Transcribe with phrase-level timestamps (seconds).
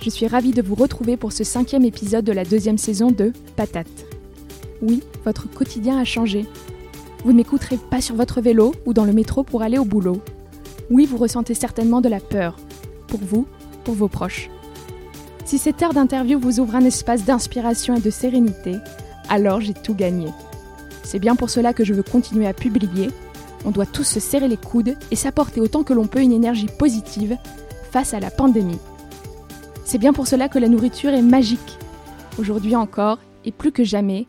[0.00, 3.32] je suis ravie de vous retrouver pour ce cinquième épisode de la deuxième saison de
[3.56, 4.06] Patate.
[4.82, 6.46] Oui, votre quotidien a changé.
[7.24, 10.20] Vous ne m'écouterez pas sur votre vélo ou dans le métro pour aller au boulot.
[10.90, 12.56] Oui, vous ressentez certainement de la peur.
[13.08, 13.46] Pour vous,
[13.84, 14.50] pour vos proches.
[15.44, 18.76] Si cette heure d'interview vous ouvre un espace d'inspiration et de sérénité,
[19.28, 20.28] alors j'ai tout gagné.
[21.02, 23.10] C'est bien pour cela que je veux continuer à publier.
[23.64, 26.68] On doit tous se serrer les coudes et s'apporter autant que l'on peut une énergie
[26.78, 27.36] positive
[27.90, 28.78] face à la pandémie.
[29.86, 31.78] C'est bien pour cela que la nourriture est magique.
[32.40, 34.26] Aujourd'hui encore, et plus que jamais,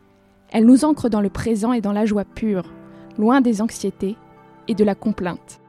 [0.52, 2.72] elle nous ancre dans le présent et dans la joie pure,
[3.18, 4.18] loin des anxiétés
[4.68, 5.60] et de la complainte.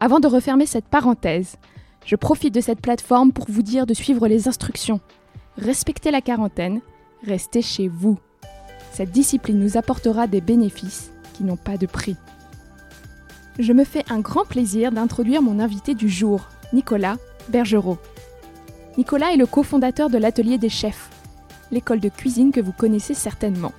[0.00, 1.56] Avant de refermer cette parenthèse,
[2.06, 5.00] je profite de cette plateforme pour vous dire de suivre les instructions.
[5.58, 6.80] Respectez la quarantaine,
[7.26, 8.18] restez chez vous.
[8.90, 12.16] Cette discipline nous apportera des bénéfices qui n'ont pas de prix.
[13.58, 17.16] Je me fais un grand plaisir d'introduire mon invité du jour, Nicolas
[17.50, 17.98] Bergerot.
[18.96, 21.10] Nicolas est le cofondateur de l'Atelier des Chefs,
[21.72, 23.72] l'école de cuisine que vous connaissez certainement.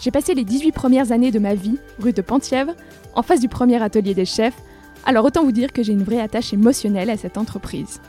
[0.00, 2.74] J'ai passé les 18 premières années de ma vie, rue de Penthièvre,
[3.14, 4.60] en face du premier atelier des chefs,
[5.04, 8.00] alors autant vous dire que j'ai une vraie attache émotionnelle à cette entreprise.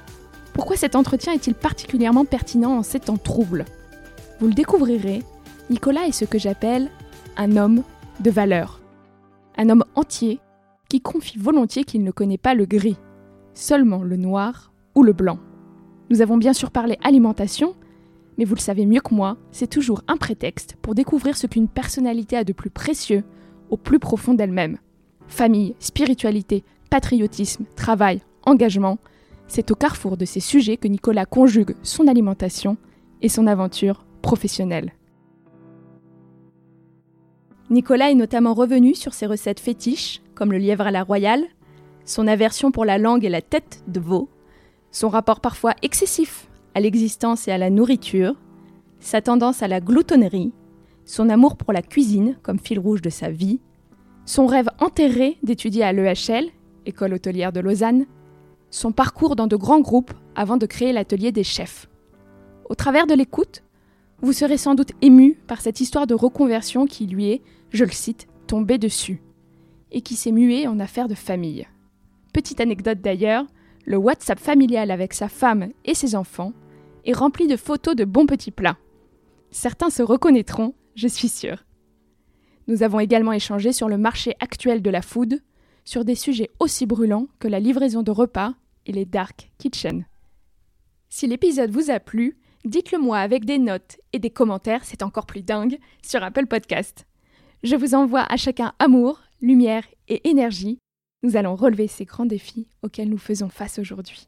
[0.53, 3.65] Pourquoi cet entretien est-il particulièrement pertinent en ces temps troubles?
[4.39, 5.23] Vous le découvrirez,
[5.69, 6.89] Nicolas est ce que j'appelle
[7.37, 7.83] un homme
[8.19, 8.81] de valeur.
[9.57, 10.39] Un homme entier
[10.89, 12.97] qui confie volontiers qu'il ne connaît pas le gris
[13.53, 15.37] seulement le noir ou le blanc.
[16.09, 17.75] Nous avons bien sûr parlé alimentation,
[18.37, 21.67] mais vous le savez mieux que moi, c'est toujours un prétexte pour découvrir ce qu'une
[21.67, 23.23] personnalité a de plus précieux
[23.69, 24.77] au plus profond d'elle-même.
[25.27, 28.97] Famille, spiritualité, patriotisme, travail, engagement,
[29.47, 32.77] c'est au carrefour de ces sujets que Nicolas conjugue son alimentation
[33.21, 34.93] et son aventure professionnelle.
[37.69, 41.43] Nicolas est notamment revenu sur ses recettes fétiches, comme le lièvre à la royale,
[42.03, 44.29] son aversion pour la langue et la tête de veau,
[44.91, 48.35] son rapport parfois excessif à l'existence et à la nourriture,
[48.99, 50.53] sa tendance à la gloutonnerie,
[51.05, 53.59] son amour pour la cuisine comme fil rouge de sa vie,
[54.25, 56.49] son rêve enterré d'étudier à l'EHL,
[56.85, 58.05] école hôtelière de Lausanne,
[58.69, 61.89] son parcours dans de grands groupes avant de créer l'atelier des chefs.
[62.69, 63.63] Au travers de l'écoute,
[64.21, 67.91] vous serez sans doute ému par cette histoire de reconversion qui lui est, je le
[67.91, 69.21] cite, tombée dessus,
[69.91, 71.67] et qui s'est muée en affaire de famille.
[72.33, 73.45] Petite anecdote d'ailleurs,
[73.89, 76.53] le WhatsApp familial avec sa femme et ses enfants
[77.05, 78.77] est rempli de photos de bons petits plats.
[79.49, 81.65] Certains se reconnaîtront, je suis sûre.
[82.67, 85.41] Nous avons également échangé sur le marché actuel de la food,
[85.85, 88.53] sur des sujets aussi brûlants que la livraison de repas
[88.85, 90.03] et les dark kitchens.
[91.09, 95.25] Si l'épisode vous a plu, dites-le moi avec des notes et des commentaires, c'est encore
[95.25, 97.07] plus dingue, sur Apple Podcast.
[97.63, 100.77] Je vous envoie à chacun amour, lumière et énergie
[101.23, 104.27] nous allons relever ces grands défis auxquels nous faisons face aujourd'hui.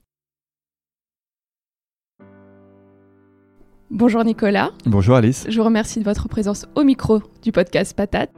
[3.90, 4.72] Bonjour Nicolas.
[4.86, 5.46] Bonjour Alice.
[5.50, 8.32] Je vous remercie de votre présence au micro du podcast Patate.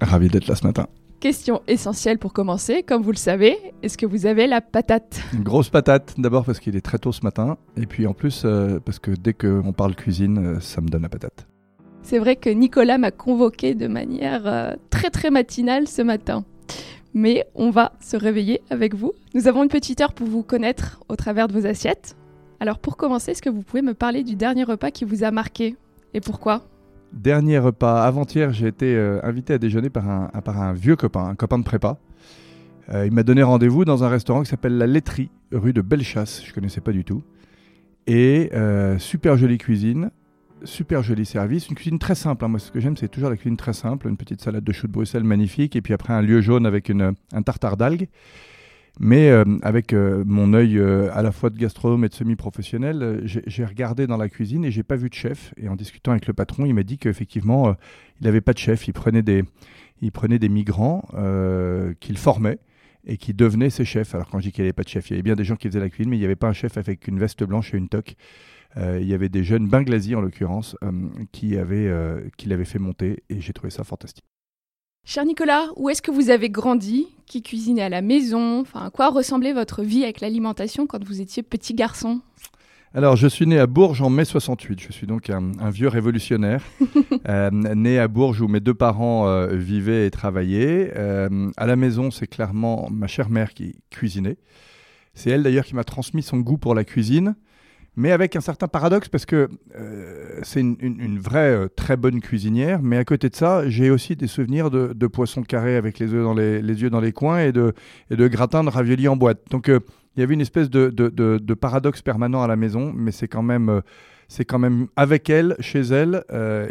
[0.00, 0.86] Ravi d'être là ce matin.
[1.20, 5.22] Question essentielle pour commencer, comme vous le savez, est-ce que vous avez la patate?
[5.32, 8.42] Une grosse patate, d'abord parce qu'il est très tôt ce matin, et puis en plus
[8.44, 11.46] euh, parce que dès qu'on parle cuisine, euh, ça me donne la patate.
[12.02, 16.44] C'est vrai que Nicolas m'a convoqué de manière euh, très très matinale ce matin
[17.14, 19.12] mais on va se réveiller avec vous.
[19.34, 22.16] Nous avons une petite heure pour vous connaître au travers de vos assiettes.
[22.60, 25.30] Alors pour commencer, est-ce que vous pouvez me parler du dernier repas qui vous a
[25.30, 25.76] marqué
[26.12, 26.62] et pourquoi?
[27.12, 31.58] Dernier repas, avant-hier, j'ai été euh, invité à déjeuner par un, vieux copain, un copain
[31.58, 31.98] de prépa.
[32.92, 36.42] Euh, il m'a donné rendez-vous dans un restaurant qui s'appelle La Laiterie, rue de Bellechasse,
[36.44, 37.22] je ne connaissais pas du tout.
[38.06, 40.10] Et euh, super jolie cuisine,
[40.64, 41.68] super joli service.
[41.68, 42.44] Une cuisine très simple.
[42.44, 42.48] Hein.
[42.48, 44.08] Moi, ce que j'aime, c'est toujours la cuisine très simple.
[44.08, 45.76] Une petite salade de choux de Bruxelles magnifique.
[45.76, 48.08] Et puis après, un lieu jaune avec une, un tartare d'algues.
[49.00, 53.22] Mais euh, avec euh, mon œil euh, à la fois de gastronome et de semi-professionnel,
[53.24, 55.52] j'ai regardé dans la cuisine et j'ai pas vu de chef.
[55.56, 57.74] Et en discutant avec le patron, il m'a dit qu'effectivement,
[58.20, 58.86] il n'avait pas de chef.
[58.86, 59.44] Il prenait des,
[60.00, 61.04] il prenait des migrants
[62.00, 62.58] qu'il formait
[63.06, 64.14] et qui devenaient ses chefs.
[64.14, 65.44] Alors quand je dis qu'il n'y avait pas de chef, il y avait bien des
[65.44, 67.42] gens qui faisaient la cuisine, mais il n'y avait pas un chef avec une veste
[67.42, 68.14] blanche et une toque.
[68.76, 70.76] Il y avait des jeunes Benglazi en l'occurrence
[71.32, 71.92] qui, avaient,
[72.36, 74.24] qui l'avaient fait monter et j'ai trouvé ça fantastique.
[75.06, 77.08] Cher Nicolas, où est-ce que vous avez grandi?
[77.26, 78.60] Qui cuisinait à la maison?
[78.60, 82.22] Enfin, à quoi ressemblait votre vie avec l'alimentation quand vous étiez petit garçon?
[82.94, 84.80] Alors, je suis né à Bourges en mai 68.
[84.80, 86.62] Je suis donc un, vieux révolutionnaire,
[87.28, 90.92] euh, né à Bourges où mes deux parents euh, vivaient et travaillaient.
[90.96, 94.38] Euh, à la maison, c'est clairement ma chère mère qui cuisinait.
[95.12, 97.34] C'est elle d'ailleurs qui m'a transmis son goût pour la cuisine
[97.96, 102.82] mais avec un certain paradoxe parce que euh, c'est une, vraie euh, très bonne cuisinière,
[102.82, 106.12] mais à côté de ça, j'ai aussi des souvenirs de, de poissons carrés avec les,
[106.12, 107.72] œufs dans les, yeux dans les coins et de,
[108.10, 109.40] et de gratins de raviolis en boîte.
[109.50, 109.80] Donc euh,
[110.16, 113.42] il y avait une espèce de, de, paradoxe permanent à la maison, mais c'est quand
[113.42, 113.82] même...
[114.28, 116.22] c'est quand même avec elle, chez elle,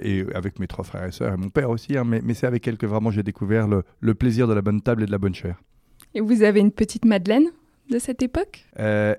[0.02, 2.48] et avec mes trois frères et sœurs et mon père aussi, hein, mais, mais c'est
[2.48, 5.12] avec elle que vraiment j'ai découvert le, le, plaisir de la bonne table et de
[5.12, 5.62] la bonne chair.
[6.16, 7.48] Et vous avez une petite Madeleine
[7.90, 8.66] de cette époque?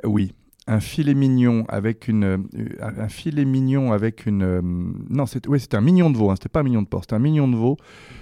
[0.05, 0.33] Oui,
[0.67, 2.39] un filet mignon avec une euh,
[2.81, 6.37] un filet mignon avec une euh, non c'était ouais, c'était un mignon de veau hein,
[6.37, 7.77] c'était pas un mignon de porc c'était un mignon de veau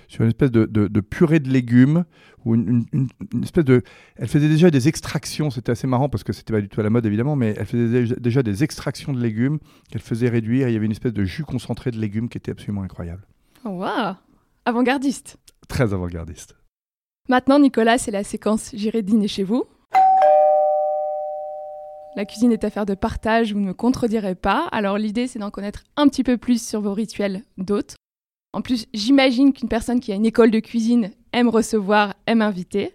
[0.09, 2.05] sur une espèce de, de, purée de légumes
[2.45, 3.09] ou une, une,
[3.43, 3.83] espèce de
[4.17, 6.85] elle faisait déjà des extractions c'était assez marrant parce que c'était pas du tout à
[6.85, 9.61] la mode évidemment mais elle faisait déjà des extractions de légumes
[9.91, 12.51] qu'elle faisait réduire il y avait une espèce de jus concentré de légumes qui était
[12.51, 13.23] absolument incroyable.
[13.65, 14.17] Waouh!
[14.65, 15.39] Avant-gardiste.
[15.69, 16.57] Très avant-gardiste.
[17.29, 19.65] Maintenant Nicolas c'est la séquence j'irai dîner chez vous
[22.15, 24.69] la cuisine est affaire de partage, vous ne me contredirez pas.
[24.71, 27.97] Alors l'idée, c'est d'en connaître un petit peu plus sur vos rituels d'hôtes.
[28.53, 32.93] En plus, j'imagine qu'une personne qui a une école de cuisine aime recevoir, aime inviter.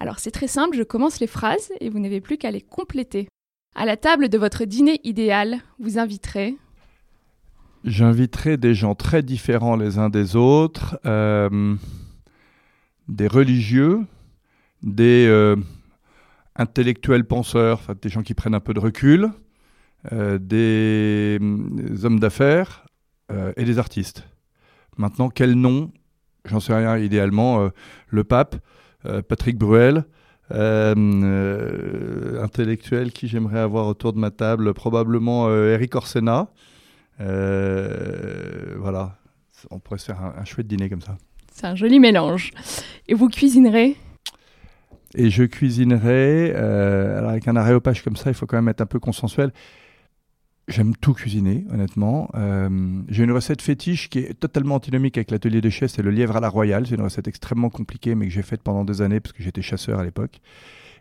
[0.00, 3.28] Alors c'est très simple, je commence les phrases et vous n'avez plus qu'à les compléter.
[3.74, 6.56] À la table de votre dîner idéal, vous inviterez
[7.84, 11.74] J'inviterai des gens très différents les uns des autres, euh,
[13.08, 14.00] des religieux,
[14.82, 15.56] des, euh,
[16.56, 19.30] intellectuels penseurs, des gens qui prennent un peu de recul,
[20.12, 22.84] euh, des, mm, hommes d'affaires
[23.32, 24.28] euh, et des artistes.
[24.98, 25.90] Maintenant, quel nom?
[26.44, 26.98] J'en sais rien.
[26.98, 27.68] Idéalement, euh,
[28.08, 28.56] le pape,
[29.28, 30.04] Patrick Bruel,
[32.40, 36.48] intellectuel qui j'aimerais avoir autour de ma table, probablement Eric Orsena.
[37.18, 39.18] voilà,
[39.70, 41.18] on pourrait se faire un, un chouette dîner comme ça.
[41.52, 42.52] C'est un joli mélange.
[43.08, 43.98] Et vous cuisinerez?
[45.14, 48.80] Et je cuisinerai, euh, alors avec un aréopage comme ça, il faut quand même être
[48.80, 49.52] un peu consensuel.
[50.66, 52.30] J'aime tout cuisiner, honnêtement.
[52.34, 56.10] Euh, j'ai une recette fétiche qui est totalement antinomique avec l'atelier des chefs, c'est le
[56.10, 56.86] lièvre à la royale.
[56.86, 59.62] C'est une recette extrêmement compliquée, mais que j'ai faite pendant des années parce que j'étais
[59.62, 60.40] chasseur à l'époque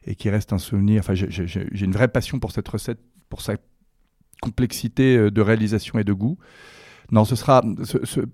[0.06, 1.00] et qui reste un souvenir.
[1.00, 3.00] Enfin, j'ai une vraie passion pour cette recette,
[3.30, 3.56] pour sa
[4.42, 6.38] complexité euh, de réalisation et de goût.
[7.12, 7.64] Non, ce sera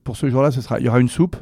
[0.03, 0.79] pour ce jour-là, ce sera.
[0.79, 1.35] Il y aura une soupe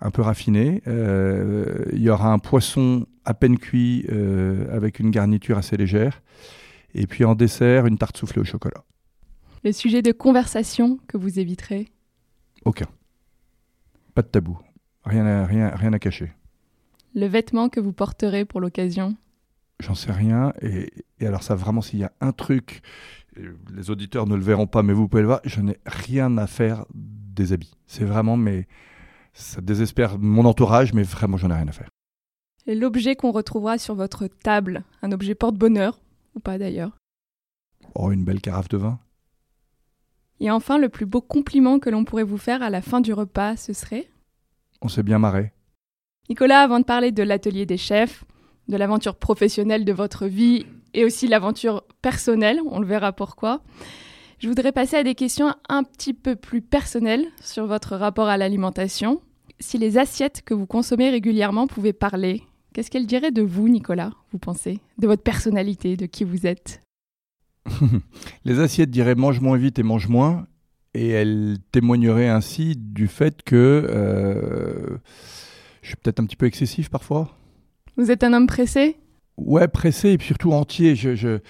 [0.00, 0.82] un peu raffiné.
[0.86, 6.22] Euh, il y aura un poisson à peine cuit euh, avec une garniture assez légère.
[6.94, 8.84] Et puis en dessert, une tarte soufflée au chocolat.
[9.64, 11.88] Le sujet de conversation que vous éviterez?
[12.64, 12.86] Aucun.
[14.14, 14.58] Pas de tabou.
[15.04, 16.32] Rien à, rien, rien à cacher.
[17.14, 19.16] Le vêtement que vous porterez pour l'occasion?
[19.80, 20.52] J'en sais rien.
[20.62, 22.82] Et, et alors ça, vraiment, s'il y a un truc,
[23.74, 26.46] les auditeurs ne le verront pas, mais vous pouvez le voir, je n'ai rien à
[26.46, 27.74] faire des habits.
[27.86, 28.66] C'est vraiment mes
[29.32, 31.88] ça désespère mon entourage, mais vraiment, j'en ai rien à faire.
[32.66, 36.00] Et l'objet qu'on retrouvera sur votre table, un objet porte-bonheur,
[36.34, 36.96] ou pas d'ailleurs
[37.94, 38.98] Oh, une belle carafe de vin.
[40.40, 43.12] Et enfin, le plus beau compliment que l'on pourrait vous faire à la fin du
[43.12, 44.08] repas, ce serait
[44.82, 45.52] On s'est bien marré.
[46.28, 48.24] Nicolas, avant de parler de l'atelier des chefs,
[48.68, 53.62] de l'aventure professionnelle de votre vie et aussi l'aventure personnelle, on le verra pourquoi,
[54.38, 58.36] je voudrais passer à des questions un petit peu plus personnelles sur votre rapport à
[58.36, 59.20] l'alimentation.
[59.58, 62.42] Si les assiettes que vous consommez régulièrement pouvaient parler,
[62.72, 64.78] qu'est-ce qu'elles diraient de vous, Nicolas, vous pensez?
[64.98, 66.80] De votre personnalité, de qui vous êtes?
[68.44, 70.46] Les assiettes diraient mange moins vite et mange moins,
[70.94, 74.98] et elles témoigneraient ainsi du fait que euh,
[75.82, 77.36] je suis peut-être un petit peu excessif parfois.
[77.96, 78.96] Vous êtes un homme pressé?
[79.36, 80.94] Ouais, pressé et surtout entier.
[80.94, 81.40] Je, je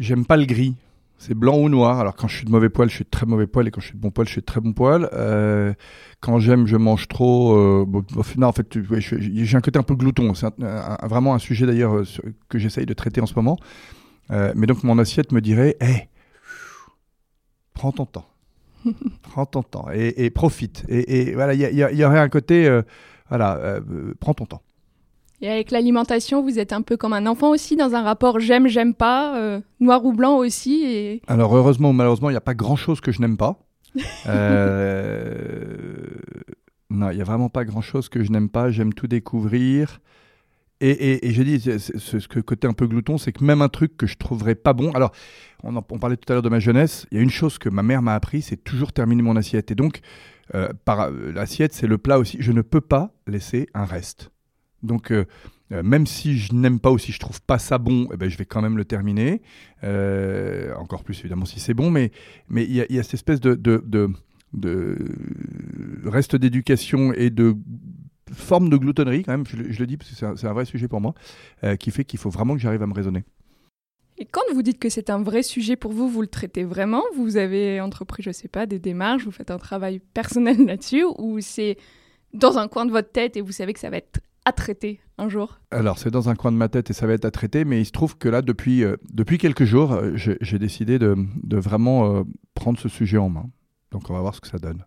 [0.00, 0.74] j'aime pas le gris.
[1.18, 1.98] C'est blanc ou noir.
[1.98, 3.80] Alors quand je suis de mauvais poil, je suis de très mauvais poil, et quand
[3.80, 5.08] je suis de bon poil, je suis de très bon poil.
[5.12, 5.72] Euh,
[6.20, 7.56] quand j'aime, je mange trop.
[7.56, 7.86] Euh,
[8.36, 10.34] non, en fait, j'ai un côté un peu glouton.
[10.34, 10.46] C'est
[11.02, 12.04] vraiment un sujet d'ailleurs euh,
[12.48, 13.58] que j'essaye de traiter en ce moment.
[14.30, 16.08] Euh, mais donc mon assiette me dirait, hé,
[17.74, 18.28] prends ton temps,
[19.22, 20.84] prends ton temps et, profite.
[20.88, 22.80] Et, voilà, il y, y, aurait un côté,
[23.28, 23.80] voilà,
[24.18, 24.62] prends ton temps.
[25.42, 28.68] Et avec l'alimentation, vous êtes un peu comme un enfant aussi, dans un rapport j'aime,
[28.68, 30.84] j'aime pas, euh, noir ou blanc aussi.
[30.84, 31.22] Et...
[31.26, 33.58] Alors heureusement ou malheureusement, il n'y a pas grand-chose que je n'aime pas.
[34.28, 35.76] Euh,
[36.90, 38.70] non, il n'y a vraiment pas grand-chose que je n'aime pas.
[38.70, 40.00] J'aime tout découvrir.
[40.80, 43.68] Et, et, et je dis, ce que côté un peu glouton, c'est que même un
[43.68, 44.90] truc que je trouverais pas bon.
[44.92, 45.12] Alors,
[45.62, 47.06] on, en, on parlait tout à l'heure de ma jeunesse.
[47.10, 49.70] Il y a une chose que ma mère m'a appris, c'est toujours terminer mon assiette.
[49.70, 50.00] Et donc,
[50.54, 52.36] euh, par l'assiette, c'est le plat aussi.
[52.40, 54.30] Je ne peux pas laisser un reste.
[54.82, 55.24] Donc, euh,
[55.72, 58.28] euh, même si je n'aime pas ou si je trouve pas ça bon, eh ben,
[58.28, 59.42] je vais quand même le terminer.
[59.84, 62.12] Euh, encore plus évidemment si c'est bon, mais
[62.48, 63.82] mais il y, y, a cette espèce de, de,
[64.52, 64.98] de,
[66.04, 67.56] reste d'éducation et de
[68.32, 71.00] forme de gloutonnerie quand même, je, le dis parce que c'est un, vrai sujet pour
[71.00, 71.14] moi,
[71.78, 73.24] qui fait qu'il faut vraiment que j'arrive à me raisonner.
[74.18, 77.02] Et quand vous dites que c'est un vrai sujet pour vous, vous le traitez vraiment?
[77.16, 81.38] Vous avez entrepris, je sais pas, des démarches, vous faites un travail personnel là-dessus, ou
[81.40, 81.76] c'est
[82.32, 85.00] dans un coin de votre tête et vous savez que ça va être à traiter
[85.18, 87.30] un jour Alors, c'est dans un coin de ma tête et ça va être à
[87.30, 90.98] traiter, mais il se trouve que là, depuis, euh, depuis quelques jours, euh, j'ai décidé
[90.98, 92.22] de, de vraiment euh,
[92.54, 93.50] prendre ce sujet en main.
[93.90, 94.84] Donc, on va voir ce que ça donne.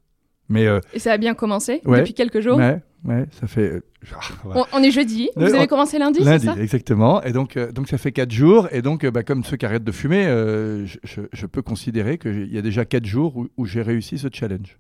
[0.48, 3.84] Mais, et ça a bien commencé ouais, depuis quelques jours Ouais, ouais ça fait.
[4.46, 6.56] on, on, est jeudi, vous avez commencé lundi, Lundi, ça?
[6.58, 7.22] exactement.
[7.22, 8.68] Et donc, donc, ça fait quatre jours.
[8.72, 12.52] Et donc, bah, comme ceux qui arrêtent de fumer, je, je, je, peux considérer qu'il
[12.52, 14.80] y a déjà quatre jours où, où j'ai réussi ce challenge.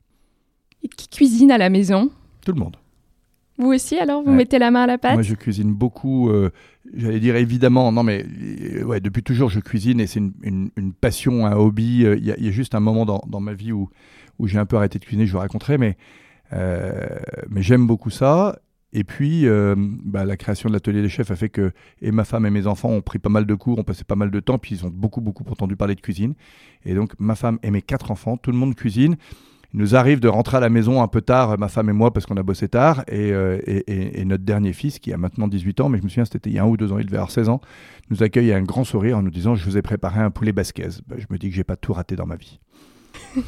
[0.82, 2.10] Et qui cuisine à la maison?
[2.44, 2.78] Tout le monde.
[3.60, 4.38] Vous aussi, alors, vous ouais.
[4.38, 6.30] mettez la main à la pâte Moi, je cuisine beaucoup.
[6.30, 6.50] Euh,
[6.96, 8.26] J'allais dire évidemment, non, mais
[8.84, 12.00] ouais, depuis toujours, je cuisine et c'est une, une, une, passion, un hobby.
[12.04, 13.90] Il y, a, il y, a juste un moment dans, dans ma vie où,
[14.40, 15.98] où j'ai un peu arrêté de cuisiner, je vous raconterai, mais,
[16.54, 18.60] euh, mais j'aime beaucoup ça.
[18.92, 22.24] Et puis, euh, bah, la création de l'atelier des chefs a fait que et ma
[22.24, 24.40] femme et mes enfants ont pris pas mal de cours, ont passé pas mal de
[24.40, 26.34] temps, puis ils ont beaucoup, beaucoup entendu parler de cuisine.
[26.86, 29.16] Et donc, ma femme et mes quatre enfants, tout le monde cuisine.
[29.74, 32.12] Il nous arrive de rentrer à la maison un peu tard, ma femme et moi,
[32.12, 35.48] parce qu'on a bossé tard, et, euh, et, et, notre dernier fils, qui a maintenant
[35.48, 37.06] 18 ans, mais je me souviens, c'était il y a un ou deux ans, il
[37.06, 37.62] devait avoir 16 ans,
[38.10, 40.52] nous accueille avec un grand sourire en nous disant Je vous ai préparé un poulet
[40.52, 40.88] basquez.
[41.08, 42.60] Ben, je me dis que j'ai pas tout raté dans ma vie.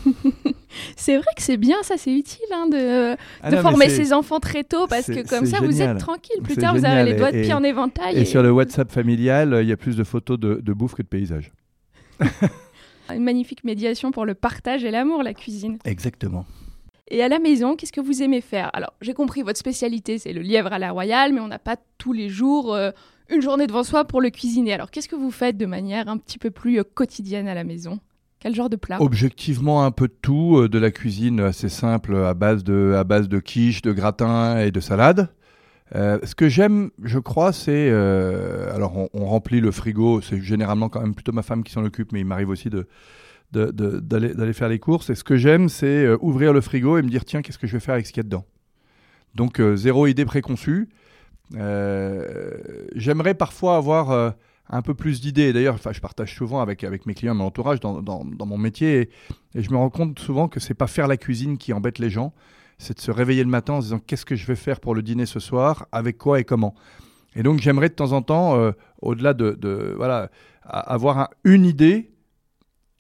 [0.96, 4.14] c'est vrai que c'est bien, ça, c'est utile hein, de, ah de non, former ses
[4.14, 5.72] enfants très tôt parce que comme ça, génial.
[5.72, 6.42] vous êtes tranquille.
[6.44, 6.92] Plus tard, génial.
[6.92, 8.18] vous avez les doigts de pied en éventail.
[8.18, 10.94] Et, et, sur le WhatsApp familial, il y a plus de photos de, de bouffe
[10.94, 11.52] que de paysages.
[13.16, 15.78] Une magnifique médiation pour le partage et l'amour, la cuisine.
[15.86, 16.46] Exactement.
[17.10, 18.70] Et à la maison, qu'est-ce que vous aimez faire?
[18.74, 21.76] Alors, j'ai compris, votre spécialité, c'est le lièvre à la royale, mais on n'a pas
[21.98, 22.92] tous les jours euh,
[23.30, 24.74] une journée devant soi pour le cuisiner.
[24.74, 27.66] Alors, qu'est-ce que vous faites de manière un petit peu plus euh, quotidienne à la
[27.66, 28.00] maison?
[28.40, 29.02] Quel genre de plat?
[29.02, 33.04] Objectivement, un peu de tout, euh, de la cuisine assez simple à base de, à
[33.04, 35.30] base de quiche, de gratin et de salade.
[35.96, 40.22] Euh, ce que j'aime, je crois, c'est euh, alors on, remplit le frigo.
[40.22, 42.88] C'est généralement quand même plutôt ma femme qui s'en occupe, mais il m'arrive aussi de
[43.52, 45.10] d'aller faire les courses.
[45.10, 47.68] Et ce que j'aime, c'est euh, ouvrir le frigo et me dire tiens, qu'est-ce que
[47.68, 48.46] je vais faire avec ce qu'il y a dedans?
[49.36, 50.90] Donc zéro idée préconçue.
[51.54, 54.34] J'aimerais parfois avoir
[54.72, 55.54] un peu plus d'idées.
[55.54, 59.02] D'ailleurs, je partage souvent avec, avec mes clients, mon entourage, dans, dans, dans mon métier,
[59.02, 59.10] et,
[59.56, 62.10] et, je me rends compte souvent que c'est pas faire la cuisine qui embête les
[62.10, 62.34] gens,
[62.82, 64.96] c'est de se réveiller le matin en se disant qu'est-ce que je vais faire pour
[64.96, 66.74] le dîner ce soir, avec quoi et comment.
[67.36, 68.72] Et donc j'aimerais de temps en temps, euh,
[69.02, 70.32] au-delà de, de, voilà,
[70.64, 72.12] avoir un, une idée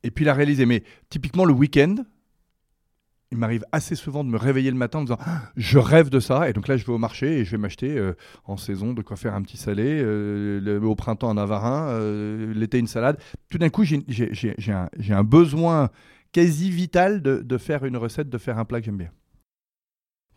[0.03, 0.67] et puis la réaliser.
[0.67, 1.95] Mais typiquement le week-end,
[3.31, 5.19] il m'arrive assez souvent de me réveiller le matin en me disant
[5.57, 7.97] je rêve de ça et donc là je vais au marché et je vais m'acheter
[7.97, 8.13] euh,
[8.45, 11.97] en saison de quoi faire un petit salé euh, au printemps un avarin
[12.53, 13.17] l'été une salade
[13.49, 14.03] tout d'un coup j'ai
[14.67, 15.89] un, un, besoin
[16.33, 19.11] quasi vital de, de, faire une recette de faire un plat que j'aime bien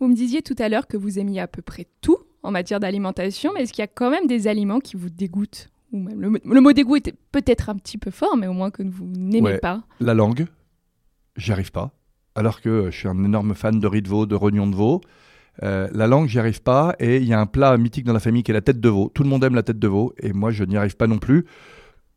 [0.00, 2.80] vous me disiez tout à l'heure que vous aimiez à peu près tout en matière
[2.80, 6.20] d'alimentation mais est-ce qu'il y a quand même des aliments qui vous dégoûtent ou même
[6.20, 9.06] le, le mot dégoût était peut-être un petit peu fort mais au moins que vous
[9.06, 10.46] n'aimez ouais, pas la langue
[11.36, 11.92] j'y arrive pas
[12.34, 15.00] alors que je suis un énorme fan de riz de veau, de rognon de veau.
[15.62, 16.96] Euh, la langue, j'y arrive pas.
[16.98, 18.88] Et il y a un plat mythique dans la famille qui est la tête de
[18.88, 19.10] veau.
[19.14, 20.12] Tout le monde aime la tête de veau.
[20.18, 21.46] Et moi, je n'y arrive pas non plus.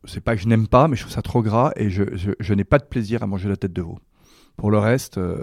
[0.04, 1.72] C'est pas que je n'aime pas, mais je trouve ça trop gras.
[1.76, 3.98] Et je, je, je n'ai pas de plaisir à manger la tête de veau.
[4.56, 5.40] Pour le reste, euh,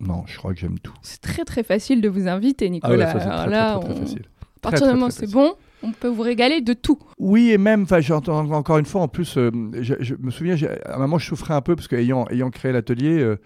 [0.00, 0.94] non, je crois que j'aime tout.
[1.02, 3.10] C'est très très facile de vous inviter, Nicolas.
[3.10, 4.00] Ah ouais, ça, très, là, très, très, on...
[4.00, 4.22] facile.
[4.56, 6.98] À partir du moment où c'est bon, on peut vous régaler de tout.
[7.18, 10.96] Oui, et même, j'entends encore une fois, en plus, euh, je, je, me souviens, à
[10.96, 13.36] un moment, je souffrais un peu parce qu'ayant ayant créé l'atelier, euh,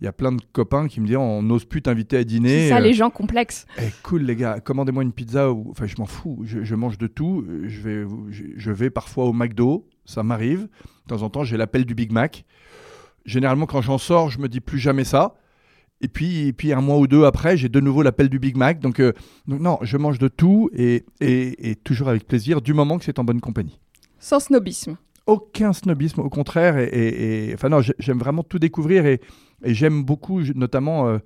[0.00, 2.62] il y a plein de copains qui me disaient on n'ose plus t'inviter à dîner.
[2.62, 3.66] C'est ça, euh, les gens complexes.
[3.78, 5.52] Eh, cool, les gars, commandez-moi une pizza.
[5.52, 7.44] Enfin, je m'en fous, je, je, mange de tout.
[7.64, 8.06] Je vais,
[8.56, 10.62] je vais parfois au McDo, ça m'arrive.
[11.06, 12.44] De temps en temps, j'ai l'appel du Big Mac.
[13.26, 15.36] Généralement, quand j'en sors, je me dis plus jamais ça.
[16.02, 18.56] Et puis, et puis un mois ou deux après, j'ai de nouveau l'appel du Big
[18.56, 18.80] Mac.
[18.80, 19.12] Donc, euh,
[19.46, 23.04] donc, non, je mange de tout et, et, et toujours avec plaisir, du moment que
[23.04, 23.78] c'est en bonne compagnie.
[24.18, 24.96] Sans snobisme.
[25.26, 26.76] Aucun snobisme, au contraire.
[26.76, 29.20] Et, enfin non, j'aime vraiment tout découvrir et,
[29.64, 31.08] j'aime beaucoup, notamment.
[31.08, 31.18] Euh,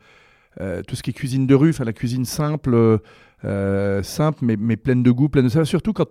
[0.59, 2.99] euh, tout ce qui est cuisine de rue, enfin la cuisine simple,
[4.03, 5.67] simple mais, mais pleine de goût, pleine de ça.
[5.67, 6.09] Surtout quand,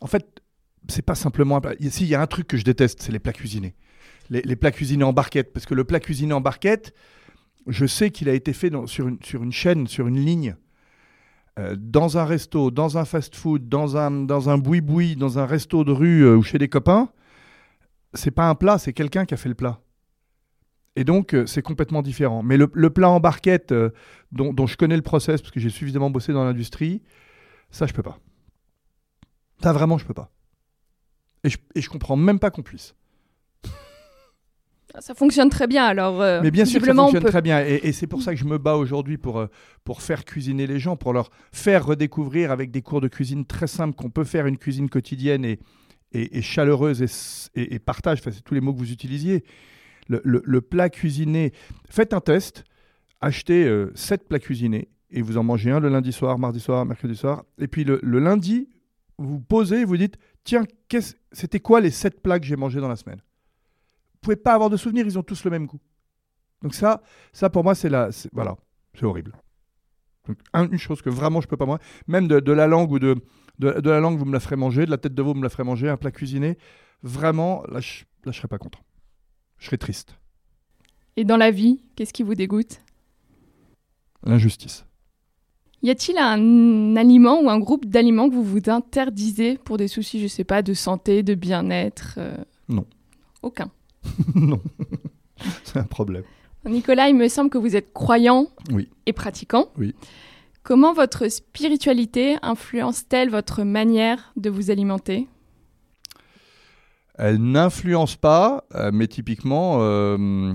[0.00, 0.42] en fait,
[0.88, 1.74] c'est pas simplement un plat.
[1.78, 3.74] Il y a un truc que je déteste, c'est les plats cuisinés.
[4.28, 6.94] Les, les plats cuisinés en barquette, parce que le plat cuisiné en barquette,
[7.66, 10.56] je sais qu'il a été fait sur, une, chaîne, sur une ligne,
[11.58, 15.92] euh, dans un resto, dans un fast-food, dans un, dans boui-boui, dans un resto de
[15.92, 17.08] rue euh, ou chez des copains.
[18.14, 19.80] C'est pas un plat, c'est quelqu'un qui a fait le plat.
[20.94, 22.42] Et donc, euh, c'est complètement différent.
[22.42, 23.74] Mais le, plat en barquette,
[24.32, 27.02] dont, dont je connais le process, parce que j'ai suffisamment bossé dans l'industrie,
[27.70, 28.18] ça, je peux pas.
[29.62, 30.30] Ça, vraiment, je peux pas.
[31.44, 32.94] Et je, et je comprends même pas qu'on puisse.
[35.00, 36.20] Ça fonctionne très bien, alors.
[36.22, 37.28] euh, Mais bien sûr que ça fonctionne peut.
[37.30, 37.64] très bien.
[37.64, 39.46] Et, et c'est pour ça que je me bats aujourd'hui pour, euh,
[39.84, 43.66] pour faire cuisiner les gens, pour leur faire redécouvrir avec des cours de cuisine très
[43.66, 45.58] simples qu'on peut faire une cuisine quotidienne et,
[46.12, 48.18] et, et chaleureuse et, et- et partage.
[48.20, 49.44] Enfin, c'est tous les mots que vous utilisiez.
[50.08, 51.52] Le, le- le plat cuisiné.
[51.90, 52.64] Faites un test.
[53.20, 57.16] Achetez 7 plats cuisinés et vous en mangez un le lundi soir, mardi soir, mercredi
[57.16, 57.44] soir.
[57.58, 58.68] Et puis le, le lundi,
[59.18, 60.64] vous posez, vous dites tiens,
[61.32, 63.20] c'était quoi les 7 plats que j'ai mangés dans la semaine?
[64.26, 65.80] Pouvez pas avoir de souvenirs, ils ont tous le même goût.
[66.62, 67.02] Donc ça,
[67.32, 68.56] ça pour moi, c'est la, voilà,
[68.94, 69.32] c'est horrible.
[70.26, 71.78] Donc, une chose que vraiment je peux pas moi,
[72.08, 73.16] même de, de la langue ou de,
[73.58, 75.38] de, de la langue, vous me la ferez manger, de la tête de veau, vous
[75.38, 76.58] me la ferez manger, un plat cuisiné,
[77.02, 78.80] vraiment, là, je, là, je serais pas content.
[79.58, 80.18] Je serais triste.
[81.16, 82.80] Et dans la vie, qu'est-ce qui vous dégoûte?
[84.24, 84.84] L'injustice.
[85.82, 90.20] Y a-t-il un aliment ou un groupe d'aliments que vous vous interdisez pour des soucis,
[90.20, 92.36] je sais pas, de santé, de bien-être euh,
[92.68, 92.86] Non.
[93.42, 93.70] Aucun.
[94.34, 94.60] non,
[95.64, 96.24] c'est un problème.
[96.64, 98.88] Nicolas, il me semble que vous êtes croyant Oui.
[99.06, 99.68] et pratiquant.
[99.78, 99.94] Oui.
[100.64, 105.28] Comment votre spiritualité influence-t-elle votre manière de vous alimenter?
[107.14, 110.52] Elle n'influence pas, euh, mais typiquement, euh,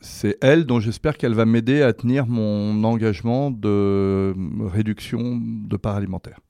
[0.00, 4.34] c'est elle dont j'espère qu'elle va m'aider à tenir mon engagement de
[4.66, 6.40] réduction de part alimentaire.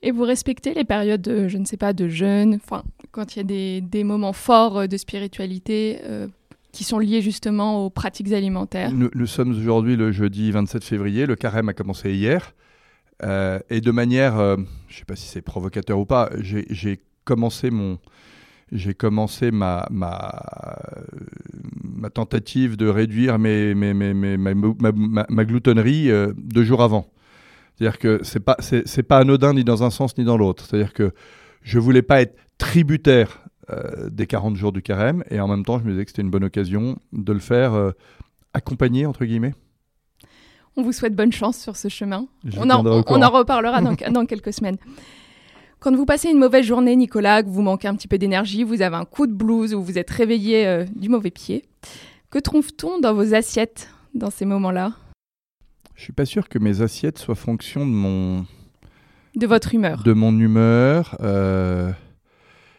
[0.00, 2.84] Et vous respectez les périodes, de, je ne sais pas, de jeûne, enfin,
[3.18, 6.28] quand il y a des, des moments forts euh, de spiritualité euh,
[6.70, 8.92] qui sont liés justement aux pratiques alimentaires.
[8.92, 12.54] Nous, sommes aujourd'hui le jeudi 27 février, le carême a commencé hier,
[13.24, 17.70] euh, et de manière, je ne sais pas si c'est provocateur ou pas, j'ai commencé
[17.70, 17.98] mon,
[18.96, 20.78] commencé ma, ma,
[22.14, 27.08] tentative de réduire mes, mes, mes, mes- ma, gloutonnerie deux jours avant.
[27.74, 28.58] C'est-à-dire que c'est pas
[29.08, 30.66] pas anodin ni dans un sens ni dans l'autre.
[30.66, 31.12] C'est-à-dire que
[31.62, 35.78] je voulais pas être tributaire euh, des 40 jours du carême et en même temps
[35.78, 37.92] je me disais que c'était une bonne occasion de le faire euh,
[38.54, 39.54] accompagné entre guillemets.
[40.76, 42.26] On vous souhaite bonne chance sur ce chemin.
[42.44, 44.76] Je On en, on reparlera dans, dans quelques semaines.
[45.80, 48.82] Quand vous passez une mauvaise journée, Nicolas, que vous manquez un petit peu d'énergie, vous
[48.82, 51.64] avez un coup de blues ou vous êtes réveillé euh, du mauvais pied,
[52.30, 54.94] que trouve-t-on dans vos assiettes dans ces moments-là?
[55.94, 58.44] Je suis pas sûr que mes assiettes soient fonction de mon
[59.36, 61.16] De votre humeur de mon humeur.
[61.20, 61.92] euh,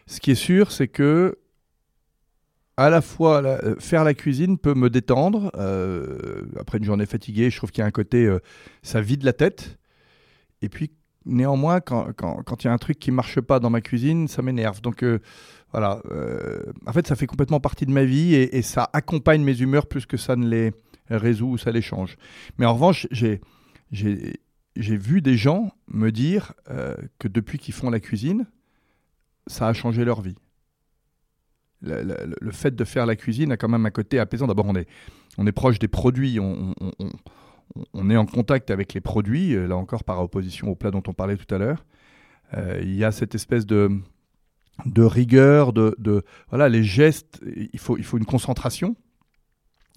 [0.06, 1.38] ce qui est sûr, c'est que
[2.76, 5.50] à la fois euh, faire la cuisine peut me détendre.
[5.56, 8.28] euh, après une journée fatiguée, je trouve qu'il y a un côté
[8.82, 9.78] ça vide la tête.
[10.62, 10.90] Et puis
[11.24, 14.28] néanmoins, quand quand- quand il y a un truc qui marche pas dans ma cuisine,
[14.28, 14.80] ça m'énerve.
[14.82, 15.04] Donc
[15.72, 16.02] voilà.
[16.86, 19.86] en fait, ça fait complètement partie de ma vie et, et ça accompagne mes humeurs
[19.86, 20.72] plus que ça ne les
[21.08, 22.16] résout ou ça les change.
[22.58, 23.40] Mais en revanche, j'ai
[24.76, 28.46] j'ai vu des gens me dire euh, que depuis qu'ils font la cuisine,
[29.46, 30.36] ça a changé leur vie.
[31.82, 34.46] Le, fait de faire la cuisine a quand même un côté apaisant.
[34.46, 34.86] D'abord, on est,
[35.38, 36.74] on est proche des produits, on-
[37.94, 41.02] on est en contact avec les produits, euh, là encore par opposition au plat dont
[41.06, 41.84] on parlait tout à l'heure.
[42.54, 43.90] Euh, il y a cette espèce de,
[44.86, 47.40] de rigueur, de, de- voilà, les gestes,
[47.72, 48.94] il faut, il faut une concentration.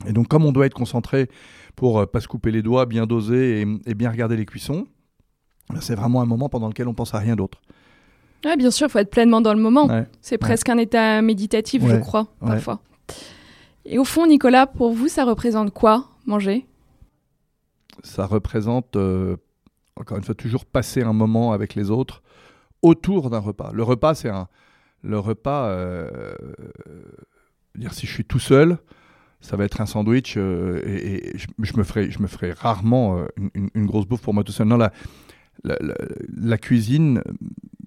[0.08, 1.30] Et donc, comme on doit être concentré
[1.76, 4.88] pour euh, pas se couper les doigts, bien doser et, et bien regarder les cuissons,
[5.80, 7.62] c'est vraiment un moment pendant lequel on pense à rien d'autre.
[8.46, 9.88] Ouais, bien sûr, il faut être pleinement dans le moment.
[9.88, 10.06] Ouais.
[10.22, 12.82] C'est presque un état méditatif, je crois, parfois.
[13.86, 16.66] Et au fond, Nicolas, pour vous, ça représente quoi, manger?
[18.04, 19.38] Ça représente, euh,
[19.96, 22.22] encore une fois, toujours passer un moment avec les autres
[22.82, 23.72] autour d'un repas.
[23.74, 24.48] Le repas, c'est un.
[25.04, 26.34] Le repas, euh,
[27.76, 28.78] dire si je suis tout seul,
[29.44, 32.52] ça va être un sandwich euh, et, et je, je me ferai, je me ferai
[32.54, 33.26] rarement euh,
[33.76, 34.68] une, grosse bouffe pour moi tout seul.
[34.68, 34.92] Non, la,
[35.64, 35.96] la, la-
[36.36, 37.22] la cuisine,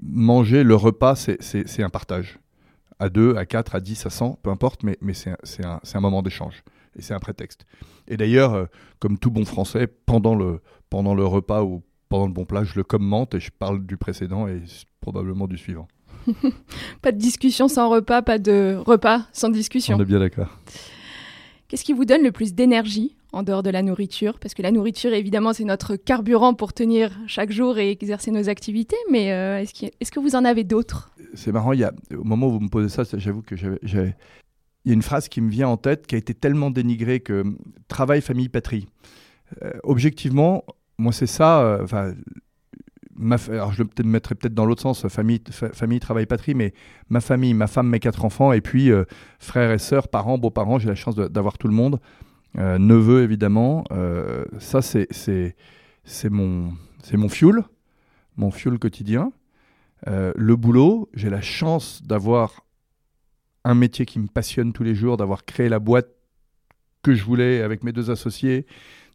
[0.02, 2.38] manger le repas, c'est- un partage.
[2.98, 5.30] À deux, à quatre, à dix, à cent, peu importe, mais, mais c'est
[5.64, 6.62] un, un moment d'échange
[6.98, 7.66] et c'est un prétexte.
[8.08, 8.64] Et d'ailleurs, euh,
[9.00, 12.74] comme tout bon français, pendant le, pendant le repas ou pendant le bon plat, je
[12.76, 14.62] le commente et je parle du précédent et
[15.00, 15.88] probablement du suivant.
[17.02, 19.96] Pas de discussion sans repas, pas de repas sans discussion.
[19.96, 20.58] On est bien d'accord.
[21.68, 24.38] Qu'est-ce qui vous donne le plus d'énergie en dehors de la nourriture?
[24.38, 28.48] Parce que la nourriture, évidemment, c'est notre carburant pour tenir chaque jour et exercer nos
[28.48, 31.10] activités, mais euh, est-ce, est que vous en avez d'autres?
[31.34, 34.14] C'est marrant, il y a, au moment où vous me posez ça, j'avoue que j'avais,
[34.84, 37.18] il y a une phrase qui me vient en tête qui a été tellement dénigrée
[37.18, 37.42] que
[37.88, 38.86] travail, famille, patrie.
[39.62, 40.64] Euh, objectivement,
[40.98, 42.14] moi c'est ça, euh,
[43.32, 46.72] enfin, alors je le mettrais peut-être dans l'autre sens, famille, famille, travail, patrie, mais
[47.08, 49.04] ma famille, ma femme, mes quatre enfants, et puis euh,
[49.38, 52.00] frères et sœurs, parents, beaux-parents, j'ai la chance d'avoir tout le monde,
[52.58, 55.08] euh, neveux évidemment, euh, ça c'est
[56.30, 56.72] mon,
[57.12, 57.62] mon fuel,
[58.36, 59.32] mon fuel quotidien.
[60.06, 62.66] le boulot, j'ai la chance d'avoir
[63.64, 66.08] un métier qui me passionne tous les jours, d'avoir créé la boîte
[67.02, 68.66] que je voulais avec mes deux associés,